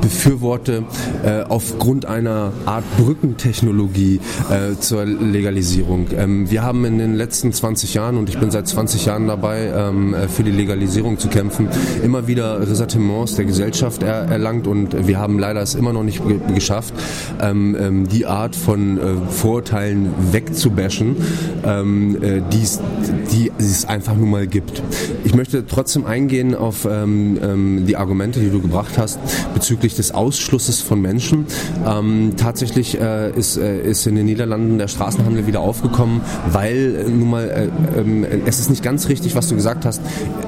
befürworte 0.02 0.84
äh, 1.24 1.42
aufgrund 1.44 2.06
einer 2.06 2.54
Art 2.66 2.84
Brückentechnologie 2.98 4.20
äh, 4.50 4.80
zur 4.80 5.06
Legalisierung. 5.06 6.08
Ähm, 6.16 6.50
wir 6.50 6.64
haben 6.64 6.86
in 6.86 6.98
den 6.98 7.16
letzten 7.16 7.52
20 7.52 7.94
Jahren, 7.94 8.18
und 8.18 8.30
ich 8.30 8.38
bin 8.38 8.52
seit 8.52 8.68
20 8.68 9.06
Jahren 9.06 9.28
dabei, 9.28 9.72
ähm, 9.76 10.14
äh, 10.14 10.28
für 10.28 10.44
die 10.44 10.52
Legalisierung 10.52 11.18
zu 11.20 11.28
kämpfen, 11.28 11.68
immer 12.04 12.28
wieder 12.28 12.62
Ressentiments 12.62 13.36
der 13.36 13.46
Gesellschaft 13.46 14.04
er 14.04 14.26
erlangt 14.26 14.68
und 14.68 15.08
wir 15.08 15.20
haben 15.20 15.40
leider 15.40 15.62
es 15.62 15.76
immer 15.76 15.94
noch 15.94 16.04
nicht 16.04 16.22
geschafft, 16.54 16.94
ähm, 17.42 18.08
die 18.10 18.26
Art 18.26 18.56
von 18.56 19.00
Vorurteilen 19.30 20.14
wegzubashen, 20.32 21.18
ähm, 21.66 22.22
äh, 22.22 22.42
die 22.50 23.52
es 23.58 23.86
einfach 23.86 24.16
nur 24.16 24.28
mal 24.28 24.48
gibt. 24.48 24.82
Ich 25.24 25.36
möchte 25.36 25.66
trotzdem 25.66 26.06
eingehen 26.06 26.56
auf 26.56 26.88
die 26.88 27.96
Argumente, 27.96 28.40
die 28.40 28.50
du 28.50 28.62
gebracht 28.62 28.98
hast 28.98 29.20
bezüglich 29.54 29.73
des 29.82 30.12
Ausschlusses 30.12 30.82
von 30.82 31.02
Menschen. 31.02 31.46
Ähm, 31.86 32.34
tatsächlich 32.38 33.00
äh, 33.00 33.32
ist, 33.32 33.58
äh, 33.58 33.82
ist 33.82 34.06
in 34.08 34.16
den 34.16 34.26
Niederlanden 34.26 34.78
der 34.78 34.88
Straßenhandel 34.88 35.48
wieder 35.48 35.62
aufgekommen, 35.62 36.22
weil 36.52 37.06
äh, 37.08 37.10
nun 37.10 37.30
mal 37.30 37.50
äh, 37.50 38.00
ähm, 38.00 38.26
es 38.46 38.60
ist 38.60 38.70
nicht 38.70 38.84
ganz 38.84 39.10
richtig, 39.10 39.36
was 39.36 39.48
du 39.48 39.56
gesagt 39.56 39.86
hast 39.86 40.02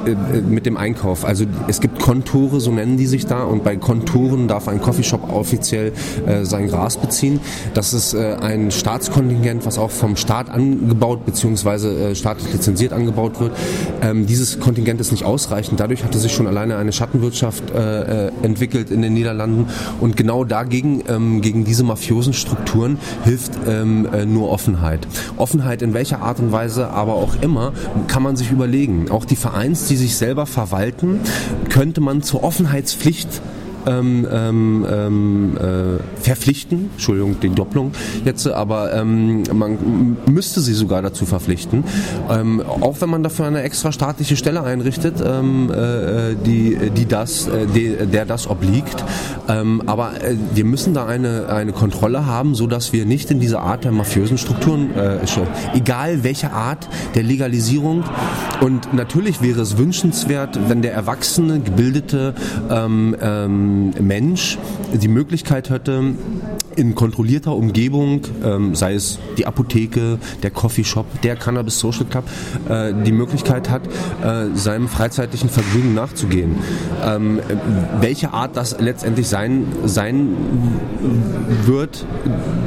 äh, 0.06 0.42
mit 0.42 0.66
dem 0.66 0.78
Einkauf. 0.78 1.26
Also 1.26 1.46
es 1.68 1.82
gibt 1.82 2.00
Kontore, 2.00 2.60
so 2.60 2.72
nennen 2.72 2.98
die 2.98 3.08
sich 3.08 3.26
da, 3.26 3.44
und 3.44 3.64
bei 3.64 3.76
Konturen 3.76 4.48
darf 4.48 4.68
ein 4.68 4.82
Coffeeshop 4.82 5.32
offiziell 5.32 5.94
sein 6.44 6.68
Gras 6.68 6.98
beziehen. 6.98 7.40
Das 7.74 7.94
ist 7.94 8.16
ein 8.16 8.72
Staatskontingent, 8.72 9.66
was 9.66 9.78
auch 9.78 9.92
vom 9.92 10.16
Staat 10.16 10.50
angebaut 10.50 11.26
bzw. 11.26 12.16
staatlich 12.16 12.52
lizenziert 12.52 12.94
angebaut 12.94 13.40
wird. 13.40 13.52
Ähm, 14.02 14.26
dieses 14.26 14.60
Kontingent 14.60 15.02
ist 15.02 15.12
nicht 15.12 15.24
ausreichend. 15.24 15.80
Dadurch 15.80 16.04
hatte 16.04 16.20
sich 16.20 16.34
schon 16.34 16.48
alleine 16.48 16.78
eine 16.78 16.92
Schattenwirtschaft 16.92 17.72
entwickelt 18.42 18.92
in 18.92 19.02
den 19.02 19.15
Niederlanden 19.16 19.68
und 20.00 20.16
genau 20.16 20.44
dagegen, 20.44 21.04
ähm, 21.08 21.42
gegen 21.42 21.66
diese 21.66 21.84
mafiosen 21.84 22.34
Strukturen 22.34 23.00
hilft 23.24 23.54
ähm, 23.68 24.08
äh, 24.14 24.26
nur 24.26 24.52
Offenheit. 24.52 25.08
Offenheit 25.38 25.82
in 25.82 25.94
welcher 25.96 26.22
Art 26.22 26.40
und 26.40 26.52
Weise 26.52 26.90
aber 26.90 27.16
auch 27.16 27.42
immer 27.42 27.74
kann 28.08 28.22
man 28.22 28.36
sich 28.36 28.52
überlegen. 28.52 29.10
Auch 29.10 29.26
die 29.26 29.36
Vereins, 29.36 29.88
die 29.88 29.96
sich 29.96 30.16
selber 30.16 30.46
verwalten, 30.46 31.22
könnte 31.70 32.02
man 32.02 32.22
zur 32.22 32.44
Offenheitspflicht 32.44 33.42
ähm, 33.88 34.28
ähm, 34.32 34.86
ähm, 34.90 35.58
äh, 35.58 36.22
verpflichten, 36.22 36.90
Entschuldigung, 36.94 37.40
die 37.42 37.50
Doppelung 37.50 37.92
jetzt, 38.24 38.48
aber 38.48 38.94
ähm, 38.94 39.44
man 39.54 40.18
müsste 40.26 40.62
sie 40.62 40.74
sogar 40.74 41.02
dazu 41.02 41.26
verpflichten, 41.26 41.84
ähm, 42.30 42.62
auch 42.82 43.02
wenn 43.02 43.10
man 43.10 43.24
dafür 43.24 43.46
eine 43.46 43.62
extra 43.62 43.92
staatliche 43.92 44.36
Stelle 44.36 44.64
einrichtet, 44.64 45.16
ähm, 45.26 45.72
äh, 45.72 46.36
die, 46.46 46.78
die 46.96 47.06
das, 47.06 47.48
äh, 47.48 47.68
die, 47.74 47.96
der 48.06 48.26
das 48.26 48.48
obliegt. 48.48 49.04
Ähm, 49.48 49.84
aber 49.86 50.22
äh, 50.24 50.36
wir 50.54 50.66
müssen 50.66 50.94
da 50.94 51.06
eine, 51.06 51.48
eine 51.50 51.72
Kontrolle 51.72 52.26
haben, 52.26 52.56
so 52.56 52.70
wir 52.92 53.06
nicht 53.06 53.32
in 53.32 53.40
diese 53.40 53.60
Art 53.60 53.84
der 53.84 53.92
mafiösen 53.92 54.38
Strukturen, 54.38 54.94
äh, 54.96 55.20
egal 55.74 56.24
welche 56.24 56.52
Art 56.52 56.88
der 57.14 57.24
Legalisierung. 57.24 58.04
Und 58.62 58.94
natürlich 58.94 59.42
wäre 59.42 59.62
es 59.62 59.78
wünschenswert, 59.78 60.60
wenn 60.68 60.82
der 60.82 60.94
erwachsene, 60.94 61.60
gebildete 61.60 62.34
ähm, 62.70 63.16
ähm, 63.22 63.75
Mensch 64.00 64.58
die 64.94 65.08
Möglichkeit 65.08 65.70
hätte, 65.70 66.16
in 66.76 66.96
kontrollierter 66.96 67.56
Umgebung, 67.56 68.22
ähm, 68.44 68.76
sei 68.76 68.94
es 68.94 69.20
die 69.38 69.46
Apotheke, 69.46 70.18
der 70.44 70.52
Coffeeshop, 70.52 71.06
der 71.22 71.36
Cannabis 71.36 71.80
Social 71.80 72.06
Club, 72.06 72.26
äh, 72.70 72.94
die 73.06 73.12
Möglichkeit 73.12 73.70
hat, 73.70 73.82
äh, 73.88 74.56
seinem 74.56 74.88
freizeitlichen 74.88 75.50
Vergnügen 75.50 75.94
nachzugehen. 75.94 76.58
Ähm, 77.04 77.40
welche 78.00 78.34
Art 78.34 78.58
das 78.58 78.80
letztendlich 78.80 79.28
sein, 79.28 79.66
sein 79.86 80.36
wird, 81.66 82.06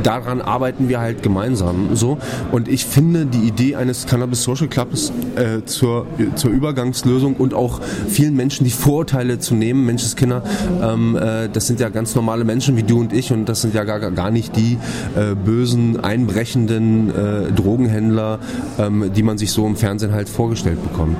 daran 0.02 0.40
arbeiten 0.40 0.88
wir 0.88 1.00
halt 1.00 1.22
gemeinsam 1.22 1.96
so. 1.96 2.18
Und 2.52 2.68
ich 2.68 2.84
finde 2.84 3.26
die 3.26 3.46
Idee 3.46 3.76
eines 3.76 4.06
Cannabis 4.06 4.42
Social 4.42 4.68
Clubs 4.68 5.12
äh, 5.36 5.64
zur, 5.64 6.06
zur 6.36 6.50
Übergangslösung 6.50 7.34
und 7.36 7.54
auch 7.54 7.80
vielen 8.08 8.34
Menschen 8.34 8.64
die 8.64 8.70
Vorurteile 8.70 9.38
zu 9.38 9.54
nehmen, 9.54 9.84
Menschenskinder, 9.84 10.42
ähm, 10.82 11.16
äh, 11.16 11.48
das 11.48 11.66
sind 11.66 11.80
ja 11.80 11.88
ganz 11.88 12.14
normale 12.14 12.44
Menschen 12.44 12.76
wie 12.76 12.82
du 12.82 13.00
und 13.00 13.12
ich 13.12 13.32
und 13.32 13.46
das 13.46 13.62
sind 13.62 13.74
ja 13.74 13.84
gar, 13.84 13.97
gar 13.98 14.30
nicht 14.30 14.56
die 14.56 14.78
äh, 15.16 15.34
bösen, 15.34 16.00
einbrechenden 16.00 17.10
äh, 17.10 17.52
Drogenhändler, 17.52 18.38
ähm, 18.78 19.10
die 19.14 19.22
man 19.22 19.38
sich 19.38 19.52
so 19.52 19.66
im 19.66 19.76
Fernsehen 19.76 20.12
halt 20.12 20.28
vorgestellt 20.28 20.82
bekommt. 20.82 21.16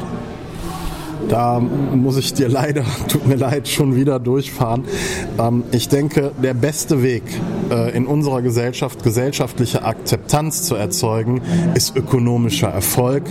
Da 1.28 1.60
muss 1.60 2.16
ich 2.16 2.32
dir 2.32 2.48
leider, 2.48 2.84
tut 3.08 3.26
mir 3.26 3.36
leid, 3.36 3.68
schon 3.68 3.96
wieder 3.96 4.18
durchfahren. 4.18 4.84
Ähm, 5.38 5.64
ich 5.72 5.88
denke, 5.88 6.32
der 6.42 6.54
beste 6.54 7.02
Weg 7.02 7.22
äh, 7.70 7.96
in 7.96 8.06
unserer 8.06 8.42
Gesellschaft, 8.42 9.02
gesellschaftliche 9.02 9.84
Akzeptanz 9.84 10.64
zu 10.64 10.74
erzeugen, 10.74 11.42
ist 11.74 11.96
ökonomischer 11.96 12.68
Erfolg, 12.68 13.24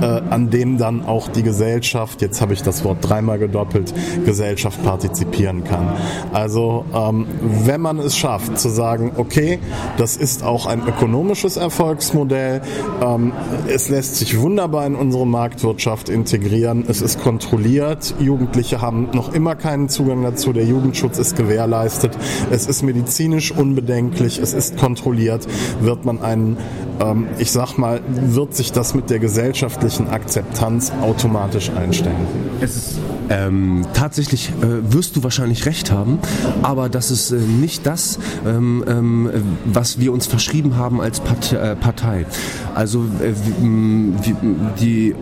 äh, 0.00 0.04
an 0.04 0.50
dem 0.50 0.78
dann 0.78 1.04
auch 1.04 1.28
die 1.28 1.42
Gesellschaft, 1.42 2.22
jetzt 2.22 2.40
habe 2.40 2.52
ich 2.52 2.62
das 2.62 2.84
Wort 2.84 2.98
dreimal 3.00 3.38
gedoppelt, 3.38 3.92
Gesellschaft 4.24 4.82
partizipieren 4.84 5.64
kann. 5.64 5.88
Also 6.32 6.84
ähm, 6.94 7.26
wenn 7.64 7.80
man 7.80 7.98
es 7.98 8.16
schafft 8.16 8.58
zu 8.58 8.68
sagen, 8.68 9.12
okay, 9.16 9.58
das 9.96 10.16
ist 10.16 10.42
auch 10.42 10.66
ein 10.66 10.86
ökonomisches 10.86 11.56
Erfolgsmodell, 11.56 12.62
ähm, 13.02 13.32
es 13.68 13.88
lässt 13.88 14.16
sich 14.16 14.38
wunderbar 14.40 14.86
in 14.86 14.94
unsere 14.94 15.26
Marktwirtschaft 15.26 16.08
integrieren, 16.08 16.84
es 16.88 17.02
ist 17.02 17.20
kontrolliert. 17.22 18.14
Jugendliche 18.18 18.80
haben 18.80 19.08
noch 19.12 19.32
immer 19.32 19.54
keinen 19.56 19.88
Zugang 19.88 20.22
dazu. 20.22 20.52
Der 20.52 20.64
Jugendschutz 20.64 21.18
ist 21.18 21.36
gewährleistet. 21.36 22.12
Es 22.50 22.66
ist 22.66 22.82
medizinisch 22.82 23.52
unbedenklich. 23.76 24.38
Es 24.38 24.54
ist 24.54 24.78
kontrolliert. 24.78 25.46
Wird 25.80 26.04
man 26.04 26.20
einen, 26.22 26.56
ähm, 27.00 27.26
ich 27.38 27.50
sag 27.50 27.78
mal, 27.78 28.00
wird 28.08 28.54
sich 28.54 28.72
das 28.72 28.94
mit 28.94 29.10
der 29.10 29.18
gesellschaftlichen 29.18 30.08
Akzeptanz 30.08 30.92
automatisch 31.02 31.70
einstellen? 31.70 32.26
Es 32.60 32.76
ist 32.76 32.98
ähm, 33.28 33.84
tatsächlich 33.92 34.50
äh, 34.62 34.92
wirst 34.92 35.16
du 35.16 35.22
wahrscheinlich 35.22 35.66
recht 35.66 35.90
haben, 35.90 36.18
aber 36.62 36.88
das 36.88 37.10
ist 37.10 37.32
äh, 37.32 37.36
nicht 37.36 37.86
das, 37.86 38.18
ähm, 38.46 38.84
ähm, 38.86 39.30
was 39.64 39.98
wir 39.98 40.12
uns 40.12 40.26
verschrieben 40.26 40.76
haben 40.76 41.00
als 41.00 41.20
Part 41.20 41.52
äh, 41.52 41.74
Partei. 41.76 42.26
Also 42.74 43.04
äh, 43.20 43.32
die, 43.60 44.34
die, 44.80 45.14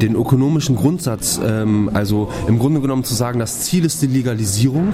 den 0.00 0.14
ökonomischen 0.14 0.76
Grundsatz 0.76 1.40
ähm, 1.44 1.90
also 1.92 2.28
im 2.48 2.58
Grunde 2.58 2.80
genommen 2.80 3.04
zu 3.04 3.14
sagen, 3.14 3.38
das 3.38 3.60
Ziel 3.60 3.84
ist 3.84 4.02
die 4.02 4.06
Legalisierung 4.06 4.92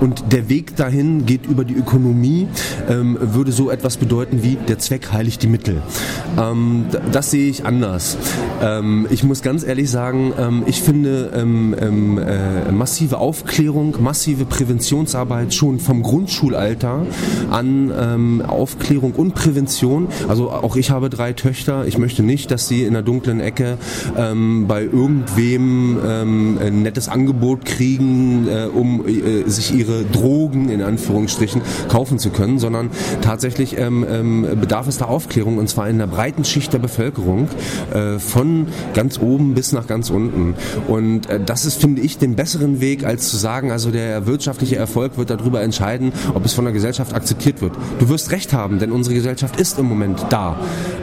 und 0.00 0.32
der 0.32 0.48
Weg 0.48 0.76
dahin 0.76 1.26
geht 1.26 1.46
über 1.46 1.64
die 1.64 1.74
Ökonomie, 1.74 2.48
ähm, 2.88 3.18
würde 3.20 3.52
so 3.52 3.70
etwas 3.70 3.96
bedeuten 3.96 4.42
wie 4.42 4.56
der 4.68 4.78
Zweck 4.78 5.12
heiligt 5.12 5.42
die 5.42 5.46
Mittel. 5.46 5.59
Ähm, 5.68 6.86
das 7.12 7.30
sehe 7.30 7.48
ich 7.48 7.66
anders. 7.66 8.16
Ähm, 8.62 9.06
ich 9.10 9.24
muss 9.24 9.42
ganz 9.42 9.64
ehrlich 9.64 9.90
sagen, 9.90 10.32
ähm, 10.38 10.62
ich 10.66 10.82
finde 10.82 11.32
ähm, 11.34 12.18
äh, 12.18 12.70
massive 12.72 13.18
Aufklärung, 13.18 13.96
massive 14.00 14.44
Präventionsarbeit 14.44 15.54
schon 15.54 15.80
vom 15.80 16.02
Grundschulalter 16.02 17.06
an 17.50 18.42
Aufklärung 18.46 19.12
und 19.12 19.34
Prävention. 19.34 20.08
Also 20.28 20.50
auch 20.50 20.76
ich 20.76 20.90
habe 20.90 21.10
drei 21.10 21.32
Töchter. 21.32 21.86
Ich 21.86 21.98
möchte 21.98 22.22
nicht, 22.22 22.50
dass 22.50 22.68
sie 22.68 22.84
in 22.84 22.92
der 22.92 23.02
dunklen 23.02 23.40
Ecke 23.40 23.78
bei 24.14 24.82
irgendwem 24.82 25.98
ähm, 26.04 26.58
ein 26.60 26.82
nettes 26.82 27.08
Angebot 27.08 27.64
kriegen, 27.64 28.48
äh, 28.48 28.66
um 28.66 29.06
äh, 29.06 29.48
sich 29.48 29.74
ihre 29.74 30.04
Drogen 30.04 30.68
in 30.68 30.82
Anführungsstrichen 30.82 31.62
kaufen 31.88 32.18
zu 32.18 32.30
können, 32.30 32.58
sondern 32.58 32.90
tatsächlich 33.22 33.78
ähm, 33.78 34.04
ähm, 34.08 34.46
bedarf 34.60 34.86
es 34.86 34.98
da 34.98 35.06
Aufklärung 35.06 35.49
und 35.58 35.68
zwar 35.68 35.88
in 35.88 35.98
der 35.98 36.06
breiten 36.06 36.44
Schicht 36.44 36.72
der 36.72 36.78
Bevölkerung, 36.78 37.48
äh, 37.92 38.18
von 38.18 38.66
ganz 38.94 39.18
oben 39.18 39.54
bis 39.54 39.72
nach 39.72 39.86
ganz 39.86 40.10
unten. 40.10 40.54
Und 40.88 41.28
äh, 41.28 41.40
das 41.44 41.64
ist, 41.64 41.80
finde 41.80 42.02
ich, 42.02 42.18
den 42.18 42.36
besseren 42.36 42.80
Weg, 42.80 43.04
als 43.04 43.28
zu 43.28 43.36
sagen, 43.36 43.70
also 43.70 43.90
der 43.90 44.26
wirtschaftliche 44.26 44.76
Erfolg 44.76 45.18
wird 45.18 45.30
darüber 45.30 45.62
entscheiden, 45.62 46.12
ob 46.34 46.44
es 46.44 46.52
von 46.52 46.64
der 46.64 46.72
Gesellschaft 46.72 47.14
akzeptiert 47.14 47.60
wird. 47.60 47.72
Du 47.98 48.08
wirst 48.08 48.30
recht 48.32 48.52
haben, 48.52 48.78
denn 48.78 48.92
unsere 48.92 49.14
Gesellschaft 49.14 49.60
ist 49.60 49.78
im 49.78 49.86
Moment 49.86 50.26
da. 50.30 50.56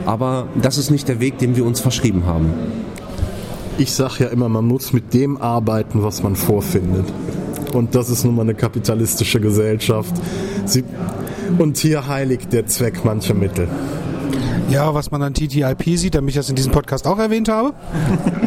Aber 0.05 0.47
das 0.61 0.77
ist 0.77 0.91
nicht 0.91 1.07
der 1.07 1.19
Weg, 1.19 1.37
den 1.37 1.55
wir 1.55 1.65
uns 1.65 1.79
verschrieben 1.79 2.25
haben 2.25 2.53
ich 3.77 3.91
sage 3.91 4.23
ja 4.23 4.27
immer, 4.29 4.49
man 4.49 4.65
muss 4.65 4.93
mit 4.93 5.13
dem 5.13 5.37
arbeiten, 5.37 6.03
was 6.03 6.23
man 6.23 6.35
vorfindet. 6.35 7.05
Und 7.73 7.95
das 7.95 8.09
ist 8.09 8.23
nun 8.23 8.35
mal 8.35 8.41
eine 8.41 8.55
kapitalistische 8.55 9.39
Gesellschaft. 9.39 10.13
Sie, 10.65 10.83
und 11.57 11.77
hier 11.77 12.07
heiligt 12.07 12.53
der 12.53 12.65
Zweck 12.65 13.05
mancher 13.05 13.33
Mittel. 13.33 13.67
Ja, 14.69 14.93
was 14.93 15.11
man 15.11 15.21
an 15.21 15.33
TTIP 15.33 15.97
sieht, 15.97 16.15
damit 16.15 16.31
ich 16.31 16.35
das 16.35 16.49
in 16.49 16.55
diesem 16.55 16.73
Podcast 16.73 17.07
auch 17.07 17.19
erwähnt 17.19 17.47
habe. 17.47 17.73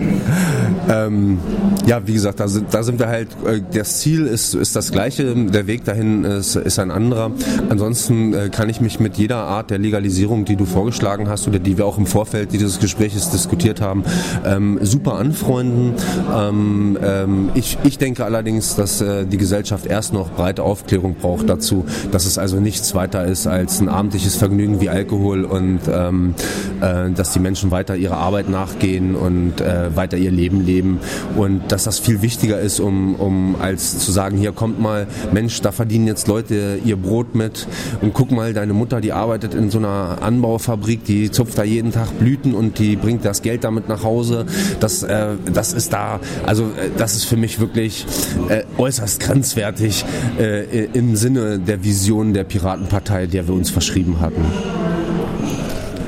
ähm, 0.88 1.38
ja, 1.86 2.06
wie 2.06 2.12
gesagt, 2.12 2.40
da 2.40 2.48
sind, 2.48 2.74
da 2.74 2.82
sind 2.82 2.98
wir 2.98 3.08
halt, 3.08 3.28
äh, 3.46 3.60
das 3.72 4.00
Ziel 4.00 4.26
ist, 4.26 4.54
ist 4.54 4.76
das 4.76 4.92
gleiche, 4.92 5.34
der 5.34 5.66
Weg 5.66 5.84
dahin 5.84 6.24
ist, 6.24 6.56
ist 6.56 6.78
ein 6.78 6.90
anderer. 6.90 7.30
Ansonsten 7.70 8.34
äh, 8.34 8.48
kann 8.50 8.68
ich 8.68 8.82
mich 8.82 9.00
mit 9.00 9.16
jeder 9.16 9.38
Art 9.38 9.70
der 9.70 9.78
Legalisierung, 9.78 10.44
die 10.44 10.56
du 10.56 10.66
vorgeschlagen 10.66 11.28
hast 11.28 11.48
oder 11.48 11.58
die 11.58 11.78
wir 11.78 11.86
auch 11.86 11.96
im 11.96 12.06
Vorfeld 12.06 12.52
dieses 12.52 12.80
Gesprächs 12.80 13.30
diskutiert 13.30 13.80
haben, 13.80 14.04
ähm, 14.44 14.78
super 14.82 15.14
anfreunden. 15.14 15.94
Ähm, 16.34 16.98
ähm, 17.02 17.50
ich, 17.54 17.78
ich 17.84 17.96
denke 17.96 18.26
allerdings, 18.26 18.76
dass 18.76 19.00
äh, 19.00 19.24
die 19.24 19.38
Gesellschaft 19.38 19.86
erst 19.86 20.12
noch 20.12 20.30
breite 20.30 20.62
Aufklärung 20.62 21.14
braucht 21.14 21.48
dazu, 21.48 21.86
dass 22.12 22.26
es 22.26 22.36
also 22.36 22.60
nichts 22.60 22.94
weiter 22.94 23.24
ist 23.24 23.46
als 23.46 23.80
ein 23.80 23.88
abendliches 23.88 24.36
Vergnügen 24.36 24.80
wie 24.80 24.90
Alkohol 24.90 25.44
und 25.44 25.80
ähm, 26.10 26.34
äh, 26.80 27.10
dass 27.10 27.32
die 27.32 27.38
Menschen 27.38 27.70
weiter 27.70 27.96
ihrer 27.96 28.16
Arbeit 28.16 28.48
nachgehen 28.48 29.14
und 29.14 29.60
äh, 29.60 29.94
weiter 29.96 30.16
ihr 30.16 30.30
Leben 30.30 30.64
leben 30.64 31.00
und 31.36 31.72
dass 31.72 31.84
das 31.84 31.98
viel 31.98 32.22
wichtiger 32.22 32.60
ist, 32.60 32.80
um, 32.80 33.14
um 33.14 33.56
als 33.60 33.98
zu 33.98 34.12
sagen, 34.12 34.36
hier 34.36 34.52
kommt 34.52 34.80
mal, 34.80 35.06
Mensch, 35.32 35.60
da 35.60 35.72
verdienen 35.72 36.06
jetzt 36.06 36.28
Leute 36.28 36.78
ihr 36.84 36.96
Brot 36.96 37.34
mit 37.34 37.66
und 38.00 38.14
guck 38.14 38.30
mal, 38.30 38.52
deine 38.52 38.72
Mutter, 38.72 39.00
die 39.00 39.12
arbeitet 39.12 39.54
in 39.54 39.70
so 39.70 39.78
einer 39.78 40.18
Anbaufabrik, 40.20 41.04
die 41.04 41.30
zupft 41.30 41.58
da 41.58 41.64
jeden 41.64 41.92
Tag 41.92 42.18
Blüten 42.18 42.54
und 42.54 42.78
die 42.78 42.96
bringt 42.96 43.24
das 43.24 43.42
Geld 43.42 43.64
damit 43.64 43.88
nach 43.88 44.02
Hause. 44.02 44.46
Das, 44.80 45.02
äh, 45.02 45.28
das 45.52 45.72
ist 45.72 45.92
da, 45.92 46.20
also 46.46 46.64
äh, 46.64 46.90
das 46.96 47.14
ist 47.14 47.24
für 47.24 47.36
mich 47.36 47.60
wirklich 47.60 48.06
äh, 48.48 48.62
äußerst 48.78 49.20
grenzwertig 49.20 50.04
äh, 50.38 50.86
im 50.92 51.16
Sinne 51.16 51.58
der 51.58 51.84
Vision 51.84 52.34
der 52.34 52.44
Piratenpartei, 52.44 53.26
der 53.26 53.46
wir 53.46 53.54
uns 53.54 53.70
verschrieben 53.70 54.20
hatten. 54.20 54.89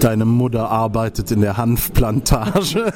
Deine 0.02 0.24
Mutter 0.24 0.68
arbeitet 0.68 1.30
in 1.30 1.42
der 1.42 1.56
Hanfplantage. 1.56 2.92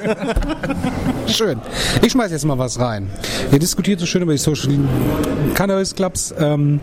schön. 1.27 1.57
Ich 2.01 2.11
schmeiß 2.11 2.31
jetzt 2.31 2.43
mal 2.43 2.57
was 2.57 2.81
rein. 2.81 3.09
Ihr 3.49 3.59
diskutiert 3.59 4.01
so 4.01 4.05
schön 4.05 4.23
über 4.23 4.33
die 4.33 4.37
Social 4.37 4.73
Cannabis 5.53 5.95
Clubs. 5.95 6.35
Ähm, 6.37 6.81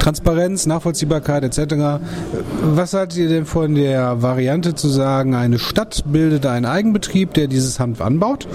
Transparenz, 0.00 0.66
Nachvollziehbarkeit 0.66 1.44
etc. 1.44 2.02
Was 2.62 2.92
haltet 2.92 3.18
ihr 3.18 3.28
denn 3.28 3.46
von 3.46 3.74
der 3.74 4.20
Variante 4.20 4.74
zu 4.74 4.88
sagen, 4.88 5.34
eine 5.34 5.58
Stadt 5.58 6.04
bildet 6.06 6.44
einen 6.44 6.66
Eigenbetrieb, 6.66 7.32
der 7.32 7.46
dieses 7.46 7.80
Hanf 7.80 8.02
anbaut, 8.02 8.48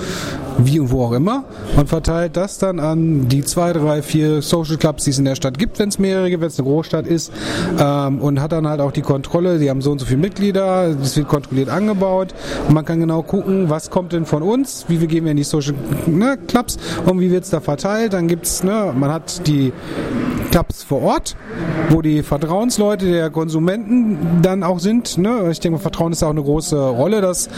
wie 0.58 0.80
und 0.80 0.92
wo 0.92 1.04
auch 1.06 1.12
immer, 1.12 1.44
und 1.76 1.90
verteilt 1.90 2.38
das 2.38 2.58
dann 2.58 2.80
an 2.80 3.28
die 3.28 3.44
zwei, 3.44 3.74
drei, 3.74 4.02
vier 4.02 4.42
Social 4.42 4.78
Clubs, 4.78 5.04
die 5.04 5.12
es 5.12 5.20
in 5.20 5.26
der 5.26 5.36
Stadt 5.36 5.58
gibt, 5.58 5.80
wenn 5.80 5.90
es 5.90 6.00
mehrere 6.00 6.30
gibt, 6.30 6.42
wenn 6.42 6.50
es 6.50 6.60
eine 6.60 6.68
Großstadt 6.68 7.08
ist, 7.08 7.32
ähm, 7.80 8.20
und 8.20 8.42
hat 8.42 8.52
dann 8.52 8.68
halt 8.68 8.82
auch 8.82 8.92
die 8.92 9.02
Kontrolle, 9.02 9.60
die 9.60 9.70
haben 9.70 9.82
so 9.82 9.92
und 9.92 10.00
so 10.00 10.06
viele 10.06 10.20
Mitglieder, 10.20 10.94
das 10.94 11.18
wird 11.18 11.28
kontrolliert 11.28 11.70
angebaut 11.70 12.34
und 12.68 12.74
man 12.74 12.86
kann 12.86 13.00
genau 13.00 13.22
gucken, 13.22 13.70
was 13.70 13.90
kommt 13.90 14.14
denn 14.14 14.26
von 14.26 14.44
uns, 14.44 14.86
wie 14.88 15.02
wir 15.02 15.08
gehen 15.08 15.26
wir 15.26 15.32
in 15.32 15.38
die 15.38 15.44
Social 15.44 15.76
ne, 16.06 16.38
Clubs 16.48 16.78
und 17.06 17.20
wie 17.20 17.32
wird 17.32 17.44
es 17.44 17.50
da 17.50 17.60
verteilt, 17.60 18.14
dann 18.14 18.28
gibt's, 18.28 18.64
ne, 18.64 18.94
man 18.96 19.12
hat 19.12 19.48
die 19.48 19.74
Clubs 20.56 20.84
vor 20.84 21.02
Ort, 21.02 21.36
wo 21.90 22.02
die 22.02 22.24
Vertrauensleute 22.24 23.12
der 23.12 23.30
Konsumenten 23.30 24.42
dann 24.42 24.64
auch 24.64 24.80
sind. 24.80 25.18
Ne? 25.18 25.50
Ich 25.52 25.60
denke, 25.60 25.80
Vertrauen 25.80 26.14
ist 26.14 26.24
auch 26.24 26.30
eine 26.30 26.42
große 26.42 26.78
Rolle, 26.78 27.20
dass 27.20 27.50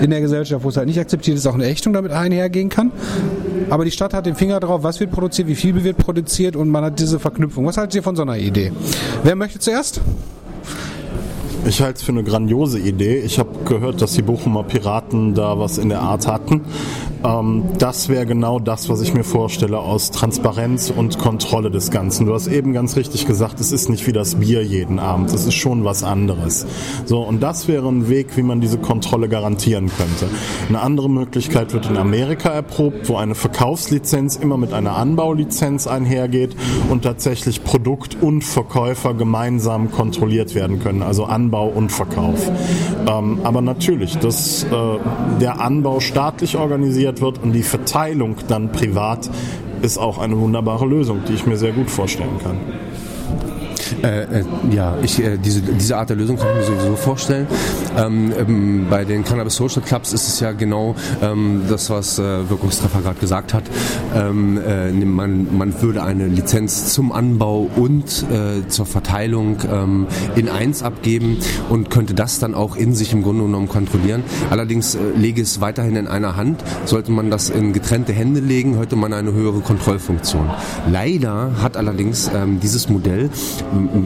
in 0.00 0.10
der 0.10 0.20
Gesellschaft, 0.20 0.62
wo 0.64 0.68
es 0.68 0.76
halt 0.76 0.86
nicht 0.86 1.00
akzeptiert 1.00 1.36
ist, 1.36 1.48
auch 1.48 1.54
eine 1.54 1.66
Ächtung 1.66 1.92
damit 1.92 2.12
einhergehen 2.44 2.68
kann. 2.68 2.92
Aber 3.70 3.84
die 3.84 3.90
Stadt 3.90 4.14
hat 4.14 4.26
den 4.26 4.34
Finger 4.34 4.60
drauf, 4.60 4.82
was 4.82 5.00
wird 5.00 5.10
produziert, 5.10 5.48
wie 5.48 5.54
viel 5.54 5.82
wird 5.84 5.96
produziert 5.96 6.56
und 6.56 6.68
man 6.68 6.84
hat 6.84 7.00
diese 7.00 7.18
Verknüpfung. 7.18 7.66
Was 7.66 7.76
haltet 7.76 7.96
ihr 7.96 8.02
von 8.02 8.14
so 8.16 8.22
einer 8.22 8.36
Idee? 8.36 8.72
Wer 9.22 9.36
möchte 9.36 9.58
zuerst? 9.58 10.00
Ich 11.66 11.80
halte 11.80 11.98
es 11.98 12.02
für 12.02 12.12
eine 12.12 12.22
grandiose 12.22 12.78
Idee. 12.78 13.20
Ich 13.20 13.38
habe 13.38 13.50
gehört, 13.64 14.02
dass 14.02 14.12
die 14.12 14.22
Bochumer 14.22 14.64
Piraten 14.64 15.34
da 15.34 15.58
was 15.58 15.78
in 15.78 15.88
der 15.88 16.00
Art 16.00 16.26
hatten. 16.26 16.60
Ähm, 17.24 17.64
das 17.78 18.08
wäre 18.08 18.26
genau 18.26 18.58
das, 18.58 18.88
was 18.88 19.00
ich 19.00 19.14
mir 19.14 19.24
vorstelle 19.24 19.78
aus 19.78 20.10
Transparenz 20.10 20.92
und 20.94 21.18
Kontrolle 21.18 21.70
des 21.70 21.90
Ganzen. 21.90 22.26
Du 22.26 22.34
hast 22.34 22.46
eben 22.46 22.72
ganz 22.72 22.96
richtig 22.96 23.26
gesagt, 23.26 23.60
es 23.60 23.72
ist 23.72 23.88
nicht 23.88 24.06
wie 24.06 24.12
das 24.12 24.36
Bier 24.36 24.62
jeden 24.62 24.98
Abend, 24.98 25.32
es 25.32 25.46
ist 25.46 25.54
schon 25.54 25.84
was 25.84 26.02
anderes. 26.02 26.66
So, 27.06 27.22
und 27.22 27.42
das 27.42 27.66
wäre 27.66 27.88
ein 27.88 28.08
Weg, 28.08 28.36
wie 28.36 28.42
man 28.42 28.60
diese 28.60 28.78
Kontrolle 28.78 29.28
garantieren 29.28 29.90
könnte. 29.96 30.26
Eine 30.68 30.80
andere 30.80 31.08
Möglichkeit 31.08 31.72
wird 31.72 31.86
in 31.86 31.96
Amerika 31.96 32.50
erprobt, 32.50 33.08
wo 33.08 33.16
eine 33.16 33.34
Verkaufslizenz 33.34 34.36
immer 34.36 34.58
mit 34.58 34.72
einer 34.72 34.96
Anbaulizenz 34.96 35.86
einhergeht 35.86 36.54
und 36.90 37.02
tatsächlich 37.02 37.64
Produkt 37.64 38.16
und 38.20 38.42
Verkäufer 38.42 39.14
gemeinsam 39.14 39.90
kontrolliert 39.90 40.54
werden 40.54 40.80
können, 40.80 41.02
also 41.02 41.24
Anbau 41.24 41.68
und 41.68 41.90
Verkauf. 41.90 42.50
Ähm, 43.06 43.38
aber 43.44 43.62
natürlich, 43.62 44.18
dass 44.18 44.64
äh, 44.64 44.68
der 45.40 45.60
Anbau 45.60 46.00
staatlich 46.00 46.56
organisiert 46.56 47.13
organisiert 47.14 47.20
wird 47.20 47.42
und 47.42 47.52
die 47.52 47.62
Verteilung 47.62 48.36
dann 48.48 48.72
privat 48.72 49.30
ist 49.82 49.98
auch 49.98 50.18
eine 50.18 50.38
wunderbare 50.38 50.86
Lösung, 50.86 51.22
die 51.28 51.34
ich 51.34 51.46
mir 51.46 51.56
sehr 51.56 51.72
gut 51.72 51.90
vorstellen 51.90 52.38
kann. 52.42 52.56
Äh, 54.02 54.40
äh, 54.40 54.44
ja, 54.70 54.96
ich, 55.02 55.22
äh, 55.22 55.36
diese, 55.38 55.60
diese 55.60 55.96
Art 55.96 56.10
der 56.10 56.16
Lösung 56.16 56.36
kann 56.36 56.48
ich 56.50 56.68
mir 56.68 56.76
sowieso 56.76 56.96
vorstellen. 56.96 57.46
Ähm, 57.96 58.32
ähm, 58.36 58.86
bei 58.90 59.04
den 59.04 59.24
Cannabis 59.24 59.56
Social 59.56 59.82
Clubs 59.82 60.12
ist 60.12 60.28
es 60.28 60.40
ja 60.40 60.52
genau 60.52 60.94
ähm, 61.22 61.62
das, 61.68 61.90
was 61.90 62.18
äh, 62.18 62.48
Wirkungstreffer 62.48 63.00
gerade 63.00 63.20
gesagt 63.20 63.54
hat. 63.54 63.64
Ähm, 64.14 64.58
äh, 64.58 64.90
man, 64.92 65.56
man 65.56 65.82
würde 65.82 66.02
eine 66.02 66.26
Lizenz 66.26 66.92
zum 66.92 67.12
Anbau 67.12 67.70
und 67.76 68.24
zur 68.68 68.86
Verteilung 68.86 69.58
ähm, 69.70 70.06
in 70.36 70.48
eins 70.48 70.82
abgeben 70.82 71.38
und 71.68 71.90
könnte 71.90 72.14
das 72.14 72.38
dann 72.38 72.54
auch 72.54 72.76
in 72.76 72.94
sich 72.94 73.12
im 73.12 73.22
Grunde 73.22 73.44
genommen 73.44 73.68
kontrollieren. 73.68 74.22
Allerdings 74.50 74.96
lege 75.16 75.42
es 75.42 75.60
weiterhin 75.60 75.96
in 75.96 76.06
einer 76.06 76.36
Hand. 76.36 76.62
Sollte 76.84 77.12
man 77.12 77.30
das 77.30 77.50
in 77.50 77.72
getrennte 77.72 78.12
Hände 78.12 78.40
legen, 78.40 78.78
hätte 78.78 78.96
man 78.96 79.12
eine 79.12 79.32
höhere 79.32 79.60
Kontrollfunktion. 79.60 80.48
Leider 80.90 81.52
hat 81.62 81.76
allerdings 81.76 82.30
ähm, 82.34 82.60
dieses 82.60 82.88
Modell 82.88 83.30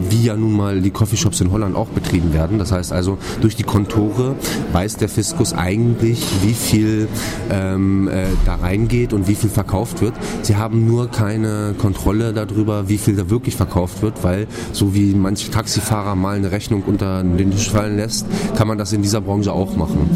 wie 0.09 0.23
ja 0.23 0.35
nun 0.35 0.53
mal 0.53 0.81
die 0.81 0.91
Coffeeshops 0.91 1.41
in 1.41 1.51
Holland 1.51 1.75
auch 1.75 1.87
betrieben 1.87 2.33
werden. 2.33 2.59
Das 2.59 2.71
heißt 2.71 2.91
also, 2.91 3.17
durch 3.41 3.55
die 3.55 3.63
Kontore 3.63 4.35
weiß 4.73 4.97
der 4.97 5.09
Fiskus 5.09 5.53
eigentlich, 5.53 6.25
wie 6.41 6.53
viel 6.53 7.07
ähm, 7.51 8.07
äh, 8.07 8.25
da 8.45 8.55
reingeht 8.55 9.13
und 9.13 9.27
wie 9.27 9.35
viel 9.35 9.49
verkauft 9.49 10.01
wird. 10.01 10.13
Sie 10.41 10.55
haben 10.55 10.85
nur 10.85 11.09
keine 11.09 11.75
Kontrolle 11.77 12.33
darüber, 12.33 12.89
wie 12.89 12.97
viel 12.97 13.15
da 13.15 13.29
wirklich 13.29 13.55
verkauft 13.55 14.01
wird, 14.01 14.23
weil 14.23 14.47
so 14.71 14.93
wie 14.93 15.13
manche 15.13 15.51
Taxifahrer 15.51 16.15
mal 16.15 16.37
eine 16.37 16.51
Rechnung 16.51 16.83
unter 16.85 17.23
den 17.23 17.51
Tisch 17.51 17.69
fallen 17.69 17.97
lässt, 17.97 18.25
kann 18.55 18.67
man 18.67 18.77
das 18.77 18.93
in 18.93 19.01
dieser 19.01 19.21
Branche 19.21 19.51
auch 19.53 19.75
machen. 19.75 20.09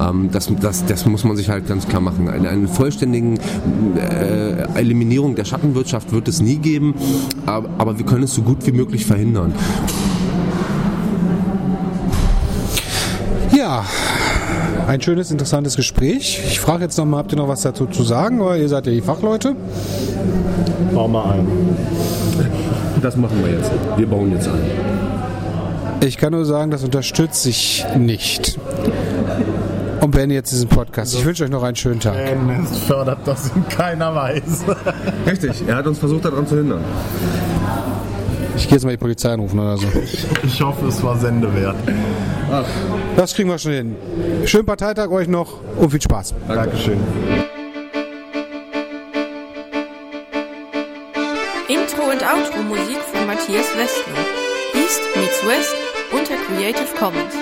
Ähm, 0.00 0.30
das, 0.32 0.50
das, 0.60 0.84
das 0.86 1.06
muss 1.06 1.24
man 1.24 1.36
sich 1.36 1.48
halt 1.48 1.66
ganz 1.66 1.86
klar 1.86 2.00
machen. 2.00 2.28
Eine, 2.28 2.48
eine 2.48 2.68
vollständigen 2.68 3.38
äh, 3.96 4.78
Eliminierung 4.78 5.34
der 5.34 5.44
Schattenwirtschaft 5.44 6.12
wird 6.12 6.28
es 6.28 6.40
nie 6.40 6.56
geben, 6.56 6.94
aber, 7.46 7.68
aber 7.78 7.98
wir 7.98 8.06
können 8.06 8.24
es 8.24 8.34
so 8.34 8.42
gut 8.42 8.66
wie 8.66 8.72
möglich 8.72 9.06
verhindern. 9.06 9.54
Ja, 13.56 13.84
ein 14.86 15.00
schönes, 15.00 15.30
interessantes 15.30 15.76
Gespräch. 15.76 16.40
Ich 16.46 16.60
frage 16.60 16.84
jetzt 16.84 16.98
nochmal, 16.98 17.20
habt 17.20 17.32
ihr 17.32 17.38
noch 17.38 17.48
was 17.48 17.62
dazu 17.62 17.86
zu 17.86 18.02
sagen? 18.02 18.40
Oder 18.40 18.58
ihr 18.58 18.68
seid 18.68 18.86
ja 18.86 18.92
die 18.92 19.00
Fachleute. 19.00 19.56
Bau 20.94 21.08
mal 21.08 21.32
ein. 21.32 21.46
Das 23.02 23.16
machen 23.16 23.42
wir 23.42 23.52
jetzt. 23.52 23.70
Wir 23.96 24.06
bauen 24.06 24.30
jetzt 24.32 24.48
ein. 24.48 24.60
Ich 26.06 26.18
kann 26.18 26.32
nur 26.32 26.44
sagen, 26.44 26.70
das 26.70 26.84
unterstütze 26.84 27.48
ich 27.48 27.84
nicht. 27.96 28.58
Und 30.00 30.10
beende 30.10 30.34
jetzt 30.34 30.52
diesen 30.52 30.68
Podcast. 30.68 31.14
Ich 31.14 31.24
wünsche 31.24 31.44
euch 31.44 31.50
noch 31.50 31.62
einen 31.62 31.76
schönen 31.76 32.00
Tag. 32.00 32.16
Ernest 32.16 32.78
fördert 32.80 33.18
das 33.24 33.50
in 33.54 33.66
keiner 33.68 34.14
Weise. 34.14 34.76
Richtig, 35.26 35.64
er 35.66 35.76
hat 35.76 35.86
uns 35.86 35.98
versucht 35.98 36.24
daran 36.24 36.46
zu 36.46 36.56
hindern. 36.56 36.84
Ich 38.56 38.68
gehe 38.68 38.76
jetzt 38.76 38.84
mal 38.84 38.90
die 38.92 38.96
Polizei 38.96 39.32
anrufen 39.32 39.58
oder 39.58 39.76
so. 39.76 39.86
Ich 40.42 40.62
hoffe, 40.62 40.86
es 40.86 41.02
war 41.02 41.16
Sendewert. 41.18 41.76
Ach. 42.50 42.64
Das 43.16 43.34
kriegen 43.34 43.50
wir 43.50 43.58
schon 43.58 43.72
hin. 43.72 43.96
Schönen 44.44 44.66
Parteitag 44.66 45.10
euch 45.10 45.28
noch 45.28 45.60
und 45.76 45.90
viel 45.90 46.00
Spaß. 46.00 46.34
Dankeschön. 46.48 46.98
Intro 51.68 52.02
und 52.10 52.22
Outro 52.22 52.62
Musik 52.62 52.98
von 53.12 53.26
Matthias 53.26 53.66
Westner. 53.76 54.24
East 54.74 55.00
meets 55.16 55.44
West 55.46 55.74
unter 56.12 56.34
Creative 56.46 56.94
Commons. 56.98 57.34